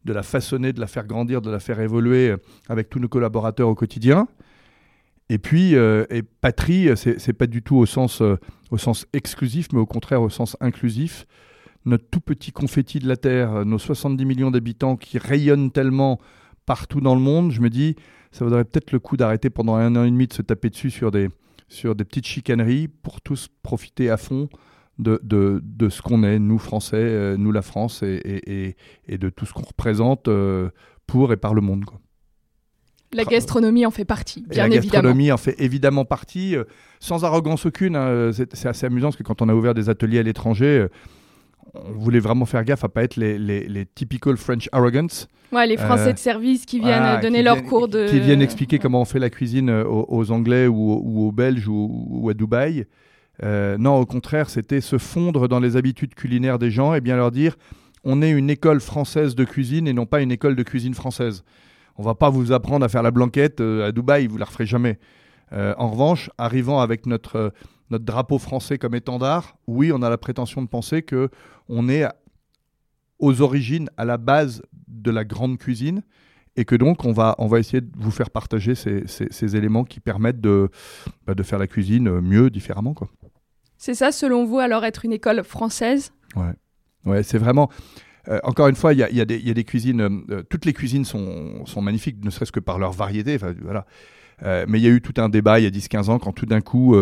[0.05, 2.37] de la façonner, de la faire grandir, de la faire évoluer euh,
[2.69, 4.27] avec tous nos collaborateurs au quotidien.
[5.29, 8.35] Et puis, euh, et patrie, c'est pas du tout au sens, euh,
[8.69, 11.25] au sens exclusif, mais au contraire au sens inclusif.
[11.85, 16.19] Notre tout petit confetti de la Terre, nos 70 millions d'habitants qui rayonnent tellement
[16.65, 17.95] partout dans le monde, je me dis,
[18.31, 20.91] ça vaudrait peut-être le coup d'arrêter pendant un an et demi de se taper dessus
[20.91, 21.29] sur des,
[21.69, 24.47] sur des petites chicaneries pour tous profiter à fond
[25.01, 28.75] de, de, de ce qu'on est, nous Français, euh, nous la France, et, et,
[29.07, 30.69] et, de tout ce qu'on représente euh,
[31.07, 31.85] pour et par le monde.
[31.85, 31.99] Quoi.
[33.13, 34.79] La gastronomie en fait partie, bien évidemment.
[34.79, 36.63] La gastronomie en fait évidemment partie, euh,
[36.99, 37.95] sans arrogance aucune.
[37.95, 40.87] Hein, c'est assez amusant parce que quand on a ouvert des ateliers à l'étranger,
[41.73, 45.27] on voulait vraiment faire gaffe à pas être les, les, les typical French arrogance.
[45.51, 48.07] Ouais, les Français de service qui viennent donner leur cours de...
[48.07, 52.07] Qui viennent expliquer comment on fait la cuisine aux, Anglais ou, ou, aux Belges ou,
[52.09, 52.85] ou à Dubaï.
[53.43, 57.15] Euh, non, au contraire, c'était se fondre dans les habitudes culinaires des gens et bien
[57.15, 57.55] leur dire
[58.03, 61.43] on est une école française de cuisine et non pas une école de cuisine française.
[61.97, 64.65] On va pas vous apprendre à faire la blanquette euh, à Dubaï, vous la referez
[64.65, 64.99] jamais.
[65.53, 67.53] Euh, en revanche, arrivant avec notre,
[67.89, 71.29] notre drapeau français comme étendard, oui, on a la prétention de penser que
[71.67, 72.05] on est
[73.19, 76.01] aux origines, à la base de la grande cuisine,
[76.55, 79.83] et que donc on va, on va essayer de vous faire partager ces, ces, éléments
[79.83, 80.69] qui permettent de,
[81.27, 82.93] bah, de faire la cuisine mieux, différemment.
[82.93, 83.09] Quoi.
[83.81, 86.13] C'est ça, selon vous, alors être une école française?
[86.35, 86.53] Ouais,
[87.05, 87.71] ouais c'est vraiment.
[88.27, 90.01] Euh, encore une fois, il y, a, des cuisines.
[90.01, 93.37] Euh, euh, toutes les cuisines sont, magnifiques, ne serait-ce que par leur variété.
[93.37, 93.87] Voilà.
[94.67, 96.45] mais il y a eu tout un débat il y a 10-15 ans quand tout
[96.45, 96.95] d'un coup.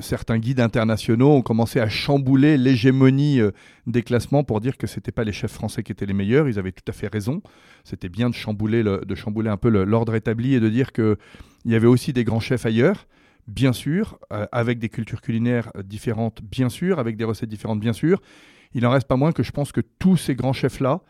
[0.00, 3.40] certains guides internationaux ont commencé à chambouler l'hégémonie
[3.88, 6.48] des classements pour dire que ce n'étaient pas les chefs français qui étaient les meilleurs.
[6.48, 7.42] Ils avaient tout à fait raison.
[7.82, 11.16] C'était bien de chambouler, le, de chambouler un peu l'ordre établi et de dire qu'il
[11.64, 13.08] y avait aussi des grands chefs ailleurs
[13.46, 17.92] bien sûr, euh, avec des cultures culinaires différentes, bien sûr, avec des recettes différentes, bien
[17.92, 18.20] sûr.
[18.74, 21.00] Il n'en reste pas moins que je pense que tous ces grands chefs-là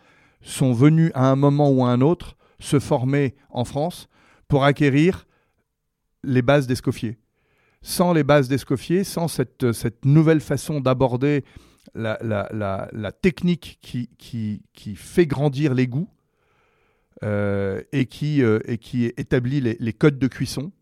[0.40, 4.08] sont venus à un moment ou à un autre se former en France
[4.48, 5.26] pour acquérir
[6.24, 7.18] les bases d'Escoffier.
[7.82, 11.44] Sans les bases d'Escoffier, sans cette, cette, nouvelle façon d'aborder
[11.94, 16.08] la, technique qui, qui, fait grandir les goûts
[17.24, 20.72] euh, et, qui, euh, et qui établit les codes de cuisson,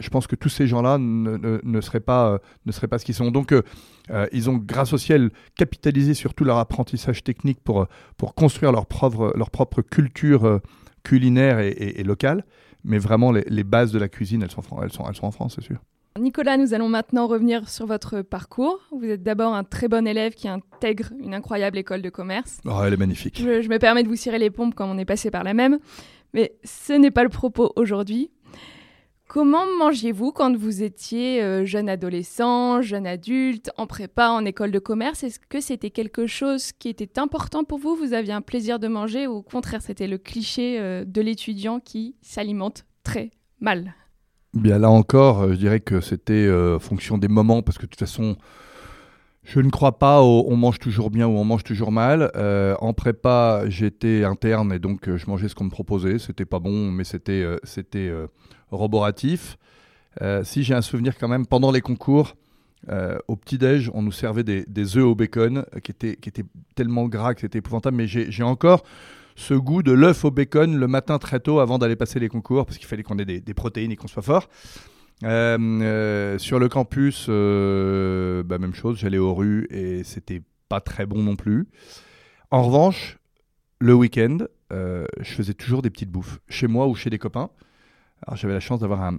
[0.00, 3.14] je pense que tous ces gens-là ne, seraient pas, euh, ne seraient pas ce qu'ils
[3.14, 3.30] sont.
[3.30, 3.62] Donc, euh,
[4.10, 7.86] euh, ils ont, grâce au ciel, capitalisé sur tout leur apprentissage technique pour,
[8.16, 10.60] pour construire leur propre, leur propre culture
[11.04, 12.44] culinaire et, locale.
[12.82, 15.54] Mais vraiment, les, bases de la cuisine, elles sont, elles sont, elles sont en France,
[15.56, 15.76] c'est sûr.
[16.18, 18.80] Nicolas, nous allons maintenant revenir sur votre parcours.
[18.90, 22.60] Vous êtes d'abord un très bon élève qui intègre une incroyable école de commerce.
[22.64, 23.40] Oh, elle est magnifique.
[23.40, 25.54] Je, je me permets de vous cirer les pompes comme on est passé par la
[25.54, 25.78] même.
[26.34, 28.30] Mais ce n'est pas le propos aujourd'hui.
[29.32, 34.80] Comment mangiez-vous quand vous étiez euh, jeune adolescent, jeune adulte, en prépa, en école de
[34.80, 35.22] commerce?
[35.22, 37.94] Est-ce que c'était quelque chose qui était important pour vous?
[37.94, 39.28] Vous aviez un plaisir de manger?
[39.28, 43.94] Ou au contraire c'était le cliché euh, de l'étudiant qui s'alimente très mal?
[44.52, 46.48] Bien là encore, euh, je dirais que c'était
[46.80, 48.34] fonction des moments parce que de toute façon,
[49.44, 52.32] je ne crois pas au on mange toujours bien ou on mange toujours mal.
[52.80, 56.18] en prépa, j'étais interne et donc je mangeais ce qu'on me proposait.
[56.18, 58.10] C'était pas bon, mais c'était c'était
[58.70, 59.56] roboratif.
[60.22, 62.36] Euh, si j'ai un souvenir quand même, pendant les concours,
[62.88, 67.34] euh, au petit-déj, on nous servait des, œufs au bacon euh, qui, étaient, tellement gras
[67.34, 67.96] que c'était épouvantable.
[67.96, 68.82] Mais j'ai encore
[69.36, 72.66] ce goût de l'œuf au bacon le matin très tôt avant d'aller passer les concours
[72.66, 74.48] parce qu'il fallait qu'on ait des, des, protéines et qu'on soit fort.
[75.22, 81.36] sur le campus, bah, même chose, j'allais aux rues et c'était pas très bon non
[81.36, 81.68] plus.
[82.50, 83.18] En revanche,
[83.78, 84.38] le week-end,
[84.70, 87.50] je faisais toujours des petites bouffes chez moi ou chez des copains.
[88.26, 89.18] Alors j'avais la chance d'avoir un,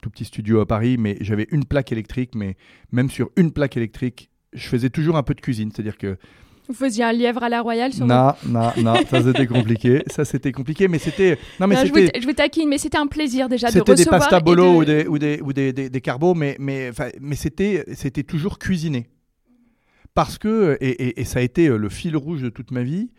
[0.00, 2.56] tout petit studio à Paris, mais j'avais une plaque électrique, mais
[2.92, 6.16] même sur une plaque électrique, je faisais toujours un peu de cuisine, c'est-à-dire que
[6.68, 10.02] vous faisiez un lièvre à la royale sur Non, non, non, ça c'était compliqué.
[10.06, 11.38] Ça c'était compliqué, mais c'était.
[11.58, 12.20] Non, mais c'était.
[12.20, 13.96] Je, vous taquine, mais c'était un plaisir déjà de recevoir.
[13.96, 16.90] C'était des pasta bolo ou des ou des ou des, des, carbos, mais mais
[17.22, 19.08] mais c'était c'était toujours cuisiné.
[20.12, 23.10] Parce que et, et, ça a été euh, le fil rouge de toute ma vie.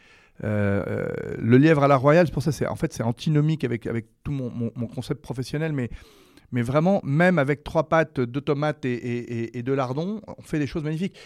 [0.41, 4.07] Le lièvre à la royale, c'est pour ça, c'est en fait c'est antinomique avec avec
[4.23, 5.89] tout mon, mon, concept professionnel, mais
[6.51, 10.67] mais vraiment même avec trois pattes de tomates et, et, de lardons, on fait des
[10.67, 11.17] choses magnifiques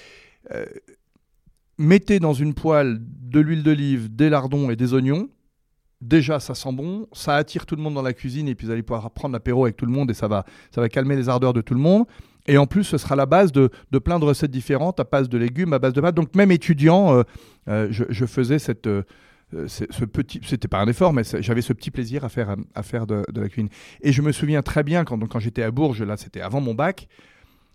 [1.77, 5.29] mettez dans une poêle de l'huile d'olive, des lardons et des oignons.
[6.01, 8.73] Déjà, ça sent bon, ça attire tout le monde dans la cuisine et puis vous
[8.73, 11.29] allez pouvoir prendre l'apéro avec tout le monde et ça va, ça va calmer les
[11.29, 12.05] ardeurs de tout le monde.
[12.47, 13.69] Et en plus, ce sera la base de,
[14.03, 16.15] plein de recettes différentes à base de légumes, à base de pâtes.
[16.15, 17.23] Donc, même étudiant, euh,
[17.69, 19.03] euh, je, faisais cette, euh,
[19.67, 20.41] ce petit.
[20.45, 23.47] C'était pas un effort, mais j'avais ce petit plaisir à faire, à faire de, la
[23.47, 23.69] cuisine.
[24.01, 26.73] Et je me souviens très bien quand, quand j'étais à Bourges, là, c'était avant mon
[26.73, 27.07] bac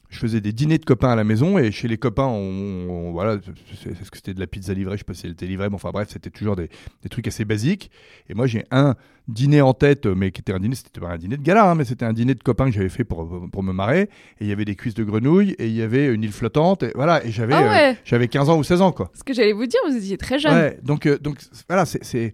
[0.09, 3.35] je faisais des dîners de copains à la maison et chez les copains, on, voilà,
[3.35, 4.97] est-ce que c'était de la pizza livrée?
[4.97, 6.69] Je sais pas si elle était livrée, mais enfin bref, c'était toujours des,
[7.11, 7.91] trucs assez basiques.
[8.29, 8.95] Et moi, j'ai un
[9.27, 11.75] dîner en tête, mais qui était un dîner, c'était pas un dîner de gala, hein,
[11.75, 14.03] mais c'était un dîner de copains que j'avais fait pour, pour me marrer.
[14.41, 16.83] Et il y avait des cuisses de grenouilles et il y avait une île flottante.
[16.83, 19.11] Et voilà, et j'avais ah euh, j'avais 15 ans ou 16 ans, quoi.
[19.15, 20.55] Ce que j'allais vous dire, vous étiez très jeune.
[20.55, 22.33] Ouais, donc, euh, donc voilà, c'est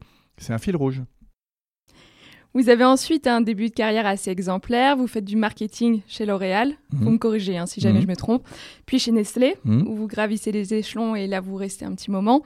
[0.49, 1.03] un fil rouge.
[2.55, 4.97] Vous avez ensuite un début de carrière assez exemplaire.
[4.97, 6.75] Vous faites du marketing chez L'Oréal.
[6.91, 7.13] Vous mhm.
[7.15, 8.03] me corrigez hein, si jamais mhm.
[8.03, 8.47] je me trompe.
[8.87, 9.89] Puis chez Nestlé, mhm.
[9.89, 12.43] où vous gravissez les échelons et là vous restez un petit moment.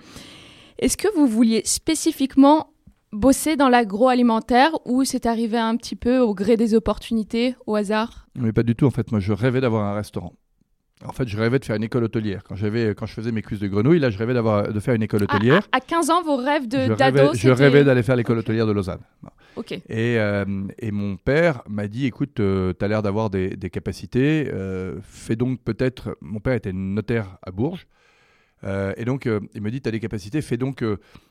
[0.79, 2.71] Est-ce que vous vouliez spécifiquement
[3.13, 8.29] bosser dans l'agroalimentaire ou c'est arrivé un petit peu au gré des opportunités, au hasard?
[8.35, 9.11] Mais pas du tout en fait.
[9.11, 10.33] Moi je rêvais d'avoir un restaurant.
[11.05, 12.09] En fait, je rêvais de faire une école.
[12.45, 14.95] Quand, j'avais, quand je faisais mes cuisses de grenouille, là, je rêvais d'avoir, de faire
[14.95, 15.67] une école hôtelière.
[15.71, 18.67] À, 15 ans, vos rêves de, je d'ado rêvais, Je rêvais d'aller faire l'école hôtelière
[18.67, 19.01] de Lausanne.
[19.57, 19.73] Ok.
[19.73, 20.45] Et, euh,
[20.79, 24.97] et, mon père m'a dit, écoute, euh, tu as l'air d'avoir des, des capacités, euh,
[25.03, 26.17] fais donc peut-être...
[26.21, 27.87] Mon père était notaire à Bourges.
[28.65, 30.85] et donc, il me dit, tu as des capacités, fais donc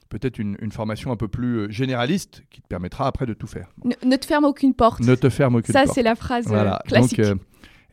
[0.10, 3.68] peut-être une, une, formation un peu plus généraliste qui te permettra après de tout faire.
[3.84, 5.02] Ne, te ferme aucune porte.
[5.02, 5.88] Ne te ferme aucune porte.
[5.88, 6.46] Ça, c'est la phrase
[6.86, 7.20] classique.
[7.20, 7.40] Donc,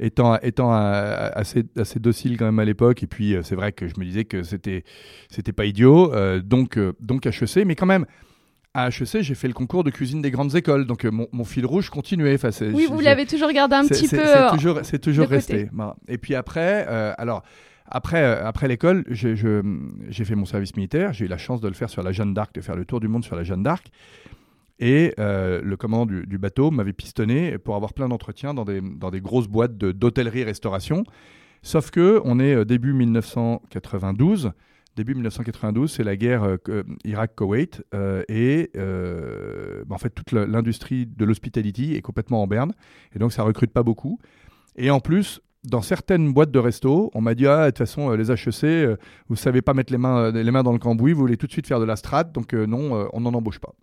[0.01, 3.03] étant, étant euh, assez, assez docile quand même à l'époque.
[3.03, 4.85] Et puis, euh, c'est vrai que je me disais que c'était,
[5.29, 6.13] c'était pas idiot.
[6.13, 7.65] Euh, donc, donc, HEC.
[7.67, 8.07] Mais quand même,
[8.75, 10.87] à HEC, j'ai fait le concours de cuisine des grandes écoles.
[10.87, 12.35] Donc, mon, fil rouge continuait.
[12.35, 14.23] Enfin, oui, vous l'avez toujours gardé un petit peu.
[14.25, 15.69] C'est toujours, c'est toujours resté.
[16.09, 16.87] Et puis après,
[17.19, 17.43] alors.
[17.87, 21.13] Après, après l'école, j'ai fait mon service militaire.
[21.13, 22.99] J'ai eu la chance de le faire sur la Jeanne d'Arc, de faire le tour
[22.99, 23.91] du monde sur la Jeanne d'Arc.
[24.79, 29.11] Et euh, le commandant du, bateau m'avait pistonné pour avoir plein d'entretiens dans des, dans
[29.11, 31.05] des grosses boîtes d'hôtellerie-restauration.
[31.63, 34.53] Sauf que on est euh, début 1992.
[34.97, 37.83] Début 1992, c'est la guerre euh, Irak-Koweït
[38.29, 42.73] et bah, en fait toute l'industrie de l'hospitality est complètement en berne
[43.15, 44.21] et donc ça recrute pas beaucoup.
[44.77, 48.13] Et en plus, dans certaines boîtes de resto, on m'a dit ah de toute façon
[48.13, 48.97] les HEC,
[49.29, 51.53] vous savez pas mettre les mains les mains dans le cambouis, vous voulez tout de
[51.53, 53.75] suite faire de la strat, donc non, on n'en embauche pas.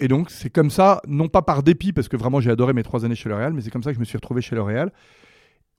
[0.00, 2.82] Et donc, c'est comme ça, non pas par dépit, parce que vraiment j'ai adoré mes
[2.82, 4.92] trois années chez L'Oréal, mais c'est comme ça que je me suis retrouvé chez L'Oréal,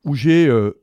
[0.06, 0.48] où j'ai.
[0.48, 0.80] Euh,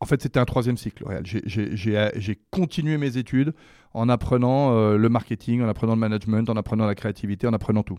[0.00, 1.24] en fait, c'était un troisième cycle, L'Oréal.
[1.24, 3.54] J'ai continué mes études
[3.92, 7.82] en apprenant euh, le marketing, en apprenant le management, en apprenant la créativité, en apprenant
[7.82, 7.98] tout.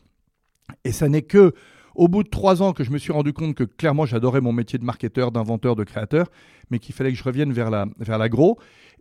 [0.83, 1.53] Et ça n'est que
[1.93, 4.53] au bout de trois ans que je me suis rendu compte que clairement j'adorais mon
[4.53, 6.27] métier de marketeur, d'inventeur, de créateur,
[6.69, 7.89] mais qu'il fallait que je revienne vers l'agro.
[7.99, 8.29] La, vers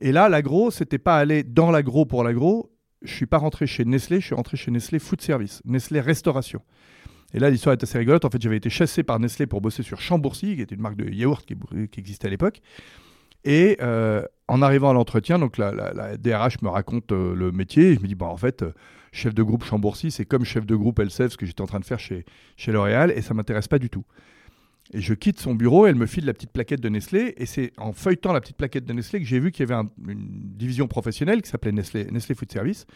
[0.01, 3.85] et là, l'agro, c'était pas aller dans l'agro pour l'agro, je suis pas rentré chez
[3.85, 6.63] Nestlé, je suis rentré chez Nestlé Food Service, Nestlé Restauration.
[7.33, 8.25] Et là, l'histoire est assez rigolote.
[8.25, 10.97] En fait, j'avais été chassé par Nestlé pour bosser sur Chambourcy, qui était une marque
[10.97, 11.55] de yaourt qui,
[11.99, 12.61] existait à l'époque.
[13.45, 17.95] Et euh, en arrivant à l'entretien, donc la, DRH me raconte euh, le métier.
[17.95, 18.73] Je me dis, bon, en fait, euh,
[19.13, 21.81] chef de groupe Chambourcy, c'est comme chef de groupe LCF, ce que j'étais en train
[21.81, 22.25] de faire chez,
[22.57, 24.05] chez L'Oréal, et ça m'intéresse pas du tout.
[24.93, 27.73] Et je quitte son bureau, elle me file la petite plaquette de Nestlé, et c'est
[27.79, 30.27] en feuilletant la petite plaquette de Nestlé que j'ai vu qu'il y avait une
[30.57, 32.87] division professionnelle qui s'appelait Nestlé, Nestlé Food Service,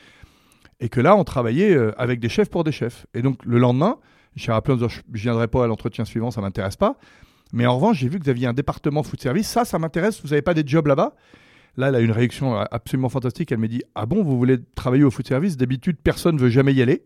[0.80, 3.06] et que là, on travaillait euh, avec des chefs pour des chefs.
[3.14, 3.98] Et donc, le lendemain,
[4.34, 6.96] j'ai rappelé en disant, je ne viendrai pas à l'entretien suivant, ça ne m'intéresse pas.
[7.52, 10.20] Mais en revanche, j'ai vu que vous aviez un département food service, ça, ça m'intéresse,
[10.20, 11.14] vous n'avez pas des jobs là-bas
[11.76, 13.50] Là, elle a une réaction absolument fantastique.
[13.50, 15.56] Elle me dit Ah bon, vous voulez travailler au food service?
[15.56, 17.02] D'habitude, personne ne veut jamais y aller.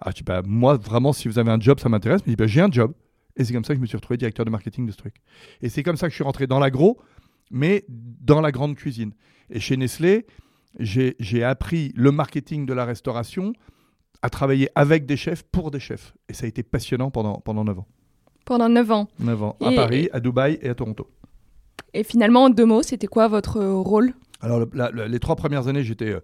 [0.00, 2.20] Ah, bah, Moi, vraiment, si vous avez un job, ça m'intéresse.
[2.26, 2.92] Mais bah, J'ai un job.
[3.36, 5.16] Et c'est comme ça que je me suis retrouvé directeur de marketing de ce truc.
[5.62, 6.98] Et c'est comme ça que je suis rentré dans l'agro,
[7.50, 9.12] mais dans la grande cuisine.
[9.50, 10.26] Et chez Nestlé,
[10.78, 13.52] j'ai appris le marketing de la restauration
[14.22, 16.14] à travailler avec des chefs pour des chefs.
[16.28, 17.86] Et ça a été passionnant pendant, pendant 9 ans.
[18.44, 19.56] Pendant 9 ans 9 ans.
[19.60, 21.08] à Paris, à Dubaï et à Toronto.
[21.92, 24.14] Et finalement, en deux mots, c'était quoi votre rôle?
[24.40, 26.20] Alors, les trois premières années, j'étais euh,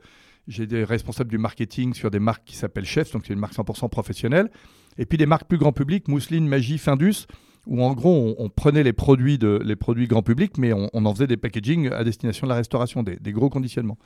[0.49, 3.89] J'étais responsable du marketing sur des marques qui s'appellent Chefs, donc c'est une marque 100%
[3.89, 4.51] professionnelle.
[4.99, 7.27] Et puis des marques plus grand public, Mousseline, Magie, Findus,
[7.67, 11.27] où en gros on, prenait les produits, les produits grand public, mais on, en faisait
[11.27, 13.99] des packaging à destination de la restauration, des, gros conditionnements.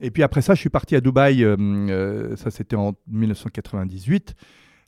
[0.00, 4.34] Et puis après ça, je suis parti à Dubaï, euh, euh, ça c'était en 1998,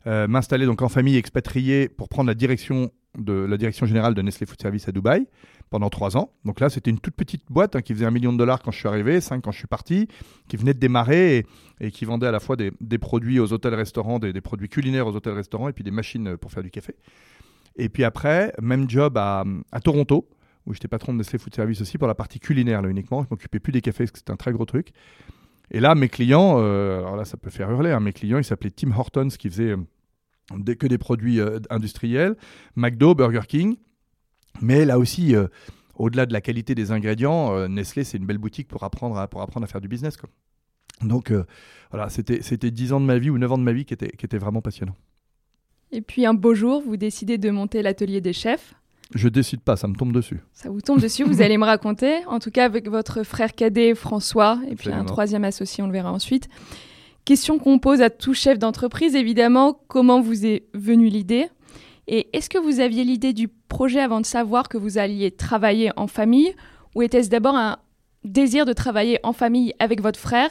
[0.07, 4.21] euh, m'installer donc en famille expatriée pour prendre la direction de la direction générale de
[4.21, 5.27] Nestlé Food Service à Dubaï.
[5.69, 6.31] Pendant trois ans.
[6.45, 8.71] Donc là, c'était une toute petite boîte hein, qui faisait un million de dollars quand
[8.71, 10.07] je suis arrivé, cinq quand je suis parti,
[10.47, 11.45] qui venait de démarrer
[11.79, 15.69] et, qui vendait à la fois des, produits aux hôtels-restaurants, des, produits culinaires aux hôtels-restaurants
[15.69, 16.95] et puis des machines pour faire du café.
[17.75, 19.43] Et puis après, même job à,
[19.83, 20.29] Toronto,
[20.65, 23.23] où j'étais patron de Nestlé Food Service aussi pour la partie culinaire là, uniquement.
[23.23, 24.93] Je m'occupais plus des cafés parce que c'était un très gros truc.
[25.71, 28.43] Et là, mes clients, euh, alors là, ça peut faire hurler, hein, mes clients, ils
[28.43, 32.35] s'appelaient Tim Hortons, qui faisait euh, que des produits euh, industriels,
[32.75, 33.77] McDo, Burger King.
[34.61, 35.35] Mais là aussi,
[35.95, 39.41] au-delà de la qualité des ingrédients, Nestlé, c'est une belle boutique pour apprendre à, pour
[39.41, 40.17] apprendre à faire du business.
[40.17, 40.29] Quoi.
[41.01, 41.31] Donc
[41.91, 43.93] voilà, c'était, c'était 10 ans de ma vie ou 9 ans de ma vie qui
[43.93, 44.95] étaient qui était vraiment passionnants.
[45.91, 48.73] Et puis un beau jour, vous décidez de monter l'atelier des chefs.
[49.13, 50.39] Je décide pas, ça me tombe dessus.
[50.51, 52.25] Ça vous tombe dessus, vous allez me raconter.
[52.25, 55.93] En tout cas, avec votre frère cadet François, et puis un troisième associé, on le
[55.93, 56.49] verra ensuite.
[57.23, 61.47] Question qu'on pose à tout chef d'entreprise, évidemment, comment vous est venue l'idée?
[62.07, 65.91] Et est-ce que vous aviez l'idée du projet avant de savoir que vous alliez travailler
[65.97, 66.55] en famille
[66.95, 67.77] Ou était-ce d'abord un
[68.23, 70.49] désir de travailler en famille avec votre frère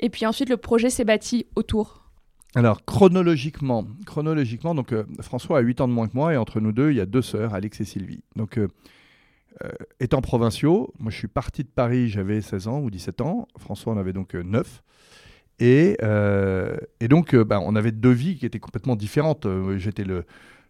[0.00, 2.10] Et puis ensuite, le projet s'est bâti autour?
[2.54, 6.60] Alors, chronologiquement, chronologiquement donc, euh, François a 8 ans de moins que moi, et entre
[6.60, 8.22] nous deux, il y a deux sœurs, Alex et Sylvie.
[8.36, 8.68] Donc, euh,
[9.64, 13.48] euh, étant provinciaux, moi je suis parti de Paris, j'avais 16 ans ou 17 ans,
[13.56, 14.82] François en avait donc 9.
[15.58, 15.96] Et,
[17.00, 19.46] et donc, bah, on avait deux vies qui étaient complètement différentes.
[19.76, 20.24] J'étais le,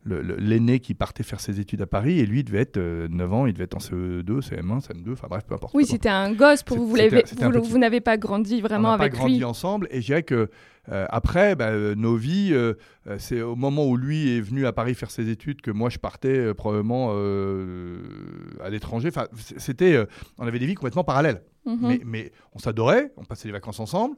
[0.04, 3.52] l'aîné qui partait faire ses études à Paris et lui devait être 9 ans, il
[3.52, 5.74] devait être en CE2, CM1, CM2, enfin bref, peu importe.
[5.74, 9.12] Oui, c'était un gosse pour vous, vous, vous, vous n'avez pas grandi vraiment on avec
[9.12, 10.48] pas grandi ensemble et je dirais que
[10.90, 12.74] euh, après, bah, euh, nos vies, euh,
[13.18, 15.98] c'est au moment où lui est venu à Paris faire ses études que moi je
[15.98, 19.08] partais probablement à l'étranger.
[19.08, 20.04] Enfin, c'était,
[20.38, 21.42] on avait des vies complètement parallèles.
[21.64, 21.98] Mhm.
[22.04, 24.16] mais, on s'adorait, on passait les vacances ensemble.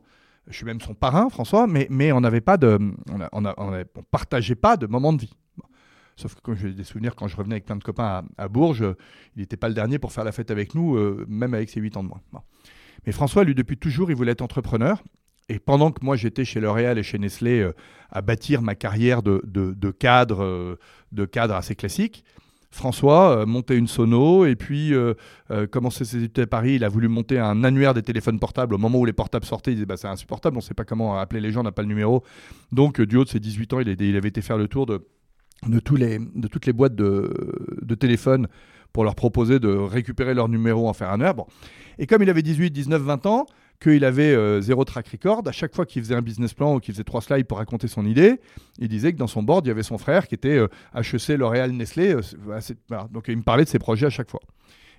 [0.49, 2.79] Je suis même son parrain, François, mais, mais on n'avait pas de,
[3.33, 5.33] on, on, partageait pas de moments de vie.
[6.17, 8.85] Sauf que quand j'ai des souvenirs, quand je revenais avec plein de copains à, Bourges,
[9.37, 10.97] il n'était pas le dernier pour faire la fête avec nous,
[11.27, 12.21] même avec ses 8 ans de moins.
[13.07, 15.03] Mais François, lui, depuis toujours, il voulait être entrepreneur.
[15.49, 17.75] Et pendant que moi j'étais chez L'Oréal et chez Nestlé euh,
[18.11, 19.41] à bâtir ma carrière de,
[19.91, 20.79] cadre, euh,
[21.13, 22.25] de cadre assez classique,
[22.71, 24.93] François euh, montait une sono et puis
[25.71, 26.77] commençait ses études à Paris.
[26.77, 28.75] Il a voulu monter un annuaire des téléphones portables.
[28.75, 30.85] Au moment où les portables sortaient, il disait bah, c'est insupportable, on ne sait pas
[30.85, 32.25] comment appeler les gens, on n'a pas le numéro.
[32.73, 35.07] Donc du haut de ses 18 ans, il, il avait été faire le tour de,
[35.69, 38.49] de, toutes les boîtes de, téléphone
[38.93, 41.35] pour leur proposer de récupérer leur numéro, en faire un heure.
[41.99, 43.47] Et comme il avait 18, 19, 20 ans,
[43.81, 45.43] qu'il avait euh, zéro track record.
[45.47, 47.89] À chaque fois qu'il faisait un business plan ou qu'il faisait trois slides pour raconter
[47.89, 48.41] son idée,
[48.79, 50.57] il disait que dans son board, il y avait son frère qui était
[50.95, 52.15] HEC, euh, L'Oréal, Nestlé.
[52.15, 52.21] Euh,
[53.13, 54.41] Donc il me parlait de ses projets à chaque fois.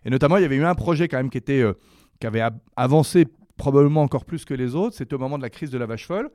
[0.05, 1.63] Et notamment, il y avait eu un projet quand même qui, était,
[2.19, 2.43] qui avait
[2.75, 3.25] avancé
[3.57, 4.95] probablement encore plus que les autres.
[4.95, 6.29] C'était au moment de la crise de la vache folle.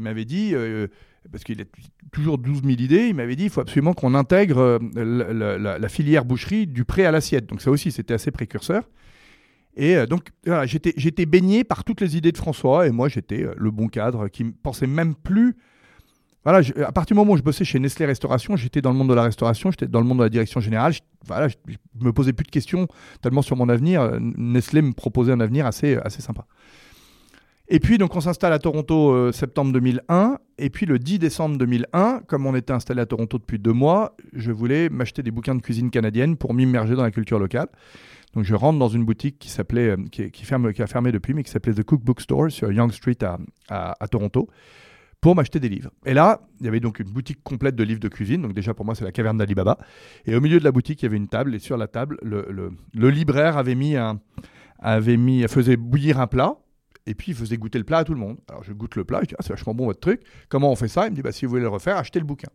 [0.00, 0.56] Il m'avait dit,
[1.30, 1.64] parce qu'il a
[2.12, 6.24] toujours 12 000 idées, il m'avait dit il faut absolument qu'on intègre la, la, filière
[6.24, 7.46] boucherie du prêt à l'assiette.
[7.46, 8.82] Donc ça aussi, c'était assez précurseur.
[9.76, 10.28] Et euh, donc,
[10.64, 14.28] j'étais baigné par toutes les idées de François, et moi, j'étais euh, le bon cadre
[14.28, 15.56] qui ne pensait même plus.
[16.44, 19.08] Voilà, à partir du moment où je bossais chez Nestlé Restauration, j'étais dans le monde
[19.08, 20.92] de la restauration, j'étais dans le monde de la direction générale.
[20.92, 21.54] Je, voilà, je,
[22.00, 22.88] me posais plus de questions
[23.22, 24.02] tellement sur mon avenir.
[24.02, 26.46] Euh, Nestlé me proposait un avenir assez, assez sympa.
[27.68, 30.38] Et puis, donc, on s'installe à Toronto septembre 2001.
[30.58, 34.16] Et puis, le 10 décembre 2001, comme on était installé à Toronto depuis deux mois,
[34.32, 37.68] je voulais m'acheter des bouquins de cuisine canadienne pour m'immerger dans la culture locale.
[38.34, 41.34] Donc je rentre dans une boutique qui s'appelait, euh, qui, ferme, qui a fermé depuis,
[41.34, 43.18] mais qui s'appelait The Cookbook Store sur Young Street
[43.68, 44.48] à, Toronto,
[45.20, 45.90] pour m'acheter des livres.
[46.06, 48.42] Et là, il y avait donc une boutique complète de livres de cuisine.
[48.42, 49.78] Donc déjà pour moi, c'est la caverne d'Alibaba.
[50.26, 51.54] Et au milieu de la boutique, il y avait une table.
[51.54, 53.96] Et sur la table, le, libraire avait mis
[54.78, 56.56] avait mis, faisait bouillir un plat.
[57.06, 58.38] Et puis il faisait goûter le plat à tout le monde.
[58.48, 60.22] Alors je goûte le plat, je dis ah, c'est vachement bon votre truc.
[60.48, 61.06] Comment on fait ça?
[61.06, 62.48] Il me dit bah si vous voulez le refaire, achetez le bouquin.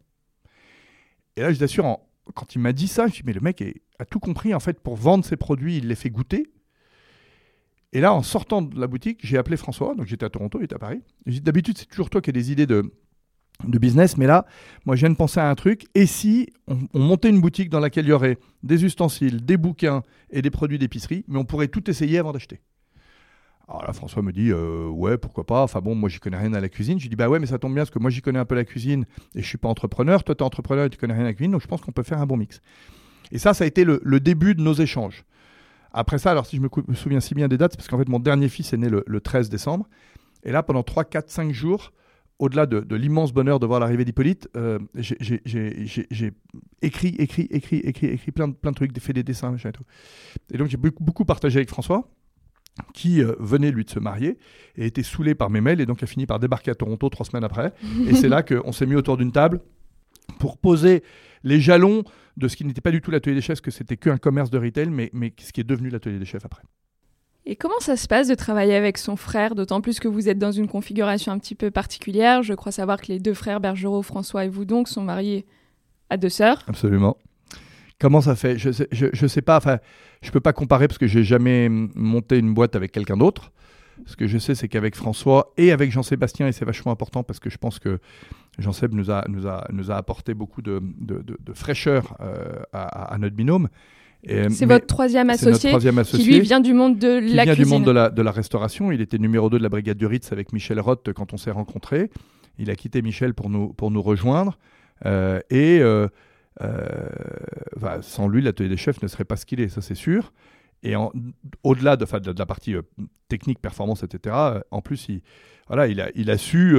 [1.36, 2.00] Et là je t'assure
[2.34, 3.64] quand il m'a dit ça, je me suis dit, mais le mec
[4.00, 6.48] a tout compris, en fait, pour vendre ses produits, il les fait goûter.
[7.94, 10.66] Et là, en sortant de la boutique, j'ai appelé François, donc j'étais à Toronto, il
[10.66, 11.02] était à Paris.
[11.26, 12.92] D'habitude, c'est toujours toi qui as des idées de,
[13.64, 14.46] de business, mais là,
[14.86, 15.88] moi, je viens de penser à un truc.
[15.96, 19.58] Et si on, on, montait une boutique dans laquelle il y aurait des ustensiles, des
[19.58, 22.60] bouquins et des produits d'épicerie, mais on pourrait tout essayer avant d'acheter?
[23.70, 25.62] Alors là, François me dit, euh, ouais, pourquoi pas.
[25.62, 27.00] Enfin bon, moi, j'y connais rien à la cuisine.
[27.00, 28.46] Je lui dis, bah ouais, mais ça tombe bien parce que moi, j'y connais un
[28.46, 30.24] peu la cuisine et je suis pas entrepreneur.
[30.24, 31.52] Toi, tu es entrepreneur et tu connais rien à la cuisine.
[31.52, 32.62] Donc, je pense qu'on peut faire un bon mix.
[33.34, 35.26] Et ça, ça a été le, début de nos échanges.
[35.92, 38.08] Après ça, alors si je me, souviens si bien des dates, c'est parce qu'en fait,
[38.08, 39.90] mon dernier fils est né le, 13 décembre.
[40.44, 41.92] Et là, pendant 3, 4, 5 jours,
[42.40, 45.42] au-delà de, l'immense bonheur de voir l'arrivée d'Hippolyte, euh, j'ai
[46.82, 49.84] écrit, écrit, écrit, écrit, écrit plein, plein de trucs, fait des dessins, et tout.
[50.54, 52.08] Et donc, j'ai beaucoup partagé avec François
[52.94, 54.38] qui euh, venait lui de se marier
[54.76, 57.26] et était saoulé par mes mails et donc a fini par débarquer à Toronto trois
[57.26, 57.74] semaines après.
[58.08, 59.62] et c'est là qu'on s'est mis autour d'une table
[60.40, 61.04] pour poser
[61.44, 62.04] les jalons
[62.36, 64.58] de ce qui n'était pas du tout l'atelier des chefs, que c'était qu'un commerce de
[64.58, 66.62] retail, mais, mais ce qui est devenu l'atelier des chefs après.
[67.46, 70.38] Et comment ça se passe de travailler avec son frère, d'autant plus que vous êtes
[70.38, 74.02] dans une configuration un petit peu particulière Je crois savoir que les deux frères Bergerot,
[74.02, 75.46] François et vous donc, sont mariés
[76.10, 76.64] à deux sœurs.
[76.68, 77.18] Absolument.
[78.00, 78.58] Comment ça fait?
[78.58, 79.58] Je sais, je, sais pas.
[79.58, 79.80] Enfin,
[80.22, 83.52] je peux pas comparer parce que j'ai jamais monté une boîte avec quelqu'un d'autre.
[84.06, 87.40] Ce que je sais, c'est qu'avec François et avec Jean-Sébastien, et c'est vachement important parce
[87.40, 87.98] que je pense que
[88.60, 93.36] Jean-Seb nous a, nous, a, nous a apporté beaucoup de, de, fraîcheur euh, à, notre
[93.36, 93.70] binôme.
[94.24, 97.66] C'est votre troisième associé, troisième associé, qui lui vient du monde de la vient du
[97.66, 98.92] monde de la, de la restauration.
[98.92, 101.52] Il était numéro 2 de la brigade du Ritz avec Michel Roth quand on s'est
[101.52, 102.12] rencontrés.
[102.60, 104.58] Il a quitté Michel pour nous, pour nous rejoindre.
[105.06, 106.08] Euh, et euh,
[108.02, 110.32] sans lui, l'atelier des chefs ne serait pas ce qu'il est, ça c'est sûr.
[110.84, 110.94] Et
[111.64, 112.06] au-delà de,
[112.38, 112.82] la partie euh,
[113.28, 115.22] technique, performance, etc., euh, en plus, il,
[115.68, 116.78] voilà, il, a, il a su,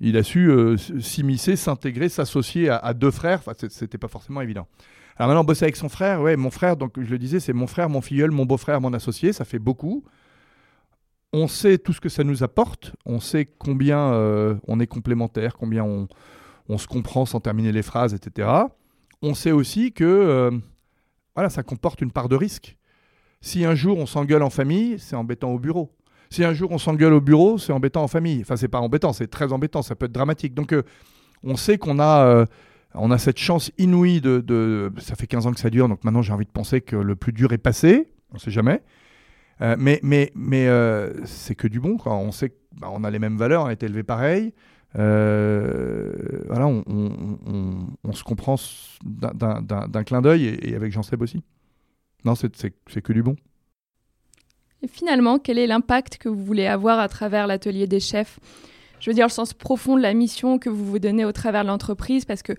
[0.00, 3.38] il a su euh, s'immiscer, s'intégrer, s'associer à, deux frères.
[3.38, 4.66] Enfin, c'était pas forcément évident.
[5.16, 7.66] Alors maintenant, bosser avec son frère, ouais, mon frère, donc je le disais, c'est mon
[7.66, 10.04] frère, mon filleul, mon beau-frère, mon associé, ça fait beaucoup.
[11.32, 14.12] On sait tout ce que ça nous apporte, on sait combien
[14.66, 16.08] on est complémentaires, combien on,
[16.68, 18.48] on, se comprend sans terminer les phrases, etc.
[19.22, 20.50] On sait aussi que
[21.34, 22.76] voilà, ça comporte une part de risque.
[23.40, 25.92] Si un jour on s'engueule en famille, c'est embêtant au bureau.
[26.30, 28.40] Si un jour on s'engueule au bureau, c'est embêtant en famille.
[28.40, 30.54] Enfin, c'est pas embêtant, c'est très embêtant, ça peut être dramatique.
[30.54, 30.82] Donc, euh,
[31.44, 32.46] on sait qu'on a, euh,
[32.94, 36.22] on a cette chance inouïe de, Ça fait 15 ans que ça dure, donc maintenant
[36.22, 38.08] j'ai envie de penser que le plus dur est passé.
[38.32, 38.82] On sait jamais.
[39.60, 40.68] Euh, mais mais, mais
[41.24, 41.98] c'est que du bon.
[42.06, 44.52] On sait qu'on bah, a les mêmes valeurs, on a été élevé pareil.
[44.96, 48.56] Voilà, on, se comprend
[49.04, 51.42] d'un clin d'œil et, et, avec Jean-Seb aussi.
[52.24, 52.50] Non, c'est
[53.02, 53.36] que du bon.
[54.82, 58.38] Et finalement, quel est l'impact que vous voulez avoir à travers l'atelier des chefs?
[59.00, 61.62] Je veux dire, le sens profond de la mission que vous vous donnez au travers
[61.62, 62.54] de l'entreprise, parce que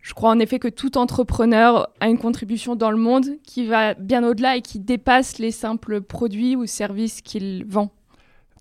[0.00, 3.94] je crois en effet que tout entrepreneur a une contribution dans le monde qui va
[3.94, 7.92] bien au-delà et qui dépasse les simples produits ou services qu'il vend.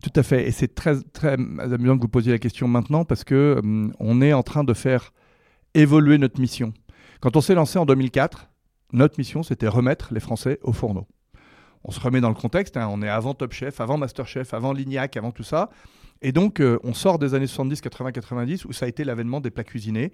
[0.02, 0.48] Tout à fait.
[0.48, 4.22] Et c'est très, très amusant que vous posiez la question maintenant parce que hum, on
[4.22, 5.14] est en train de faire
[5.74, 6.74] évoluer notre mission.
[7.20, 8.48] Quand on s'est lancé en 2004,
[8.94, 11.08] notre mission, c'était remettre les Français au fourneau.
[11.84, 14.54] On se remet dans le contexte, hein, on est avant Top Chef, avant Master Chef,
[14.54, 15.70] avant Lignac, avant tout ça.
[16.22, 19.40] Et donc, euh, on sort des années 70, 80, 90, où ça a été l'avènement
[19.40, 20.12] des plats cuisinés,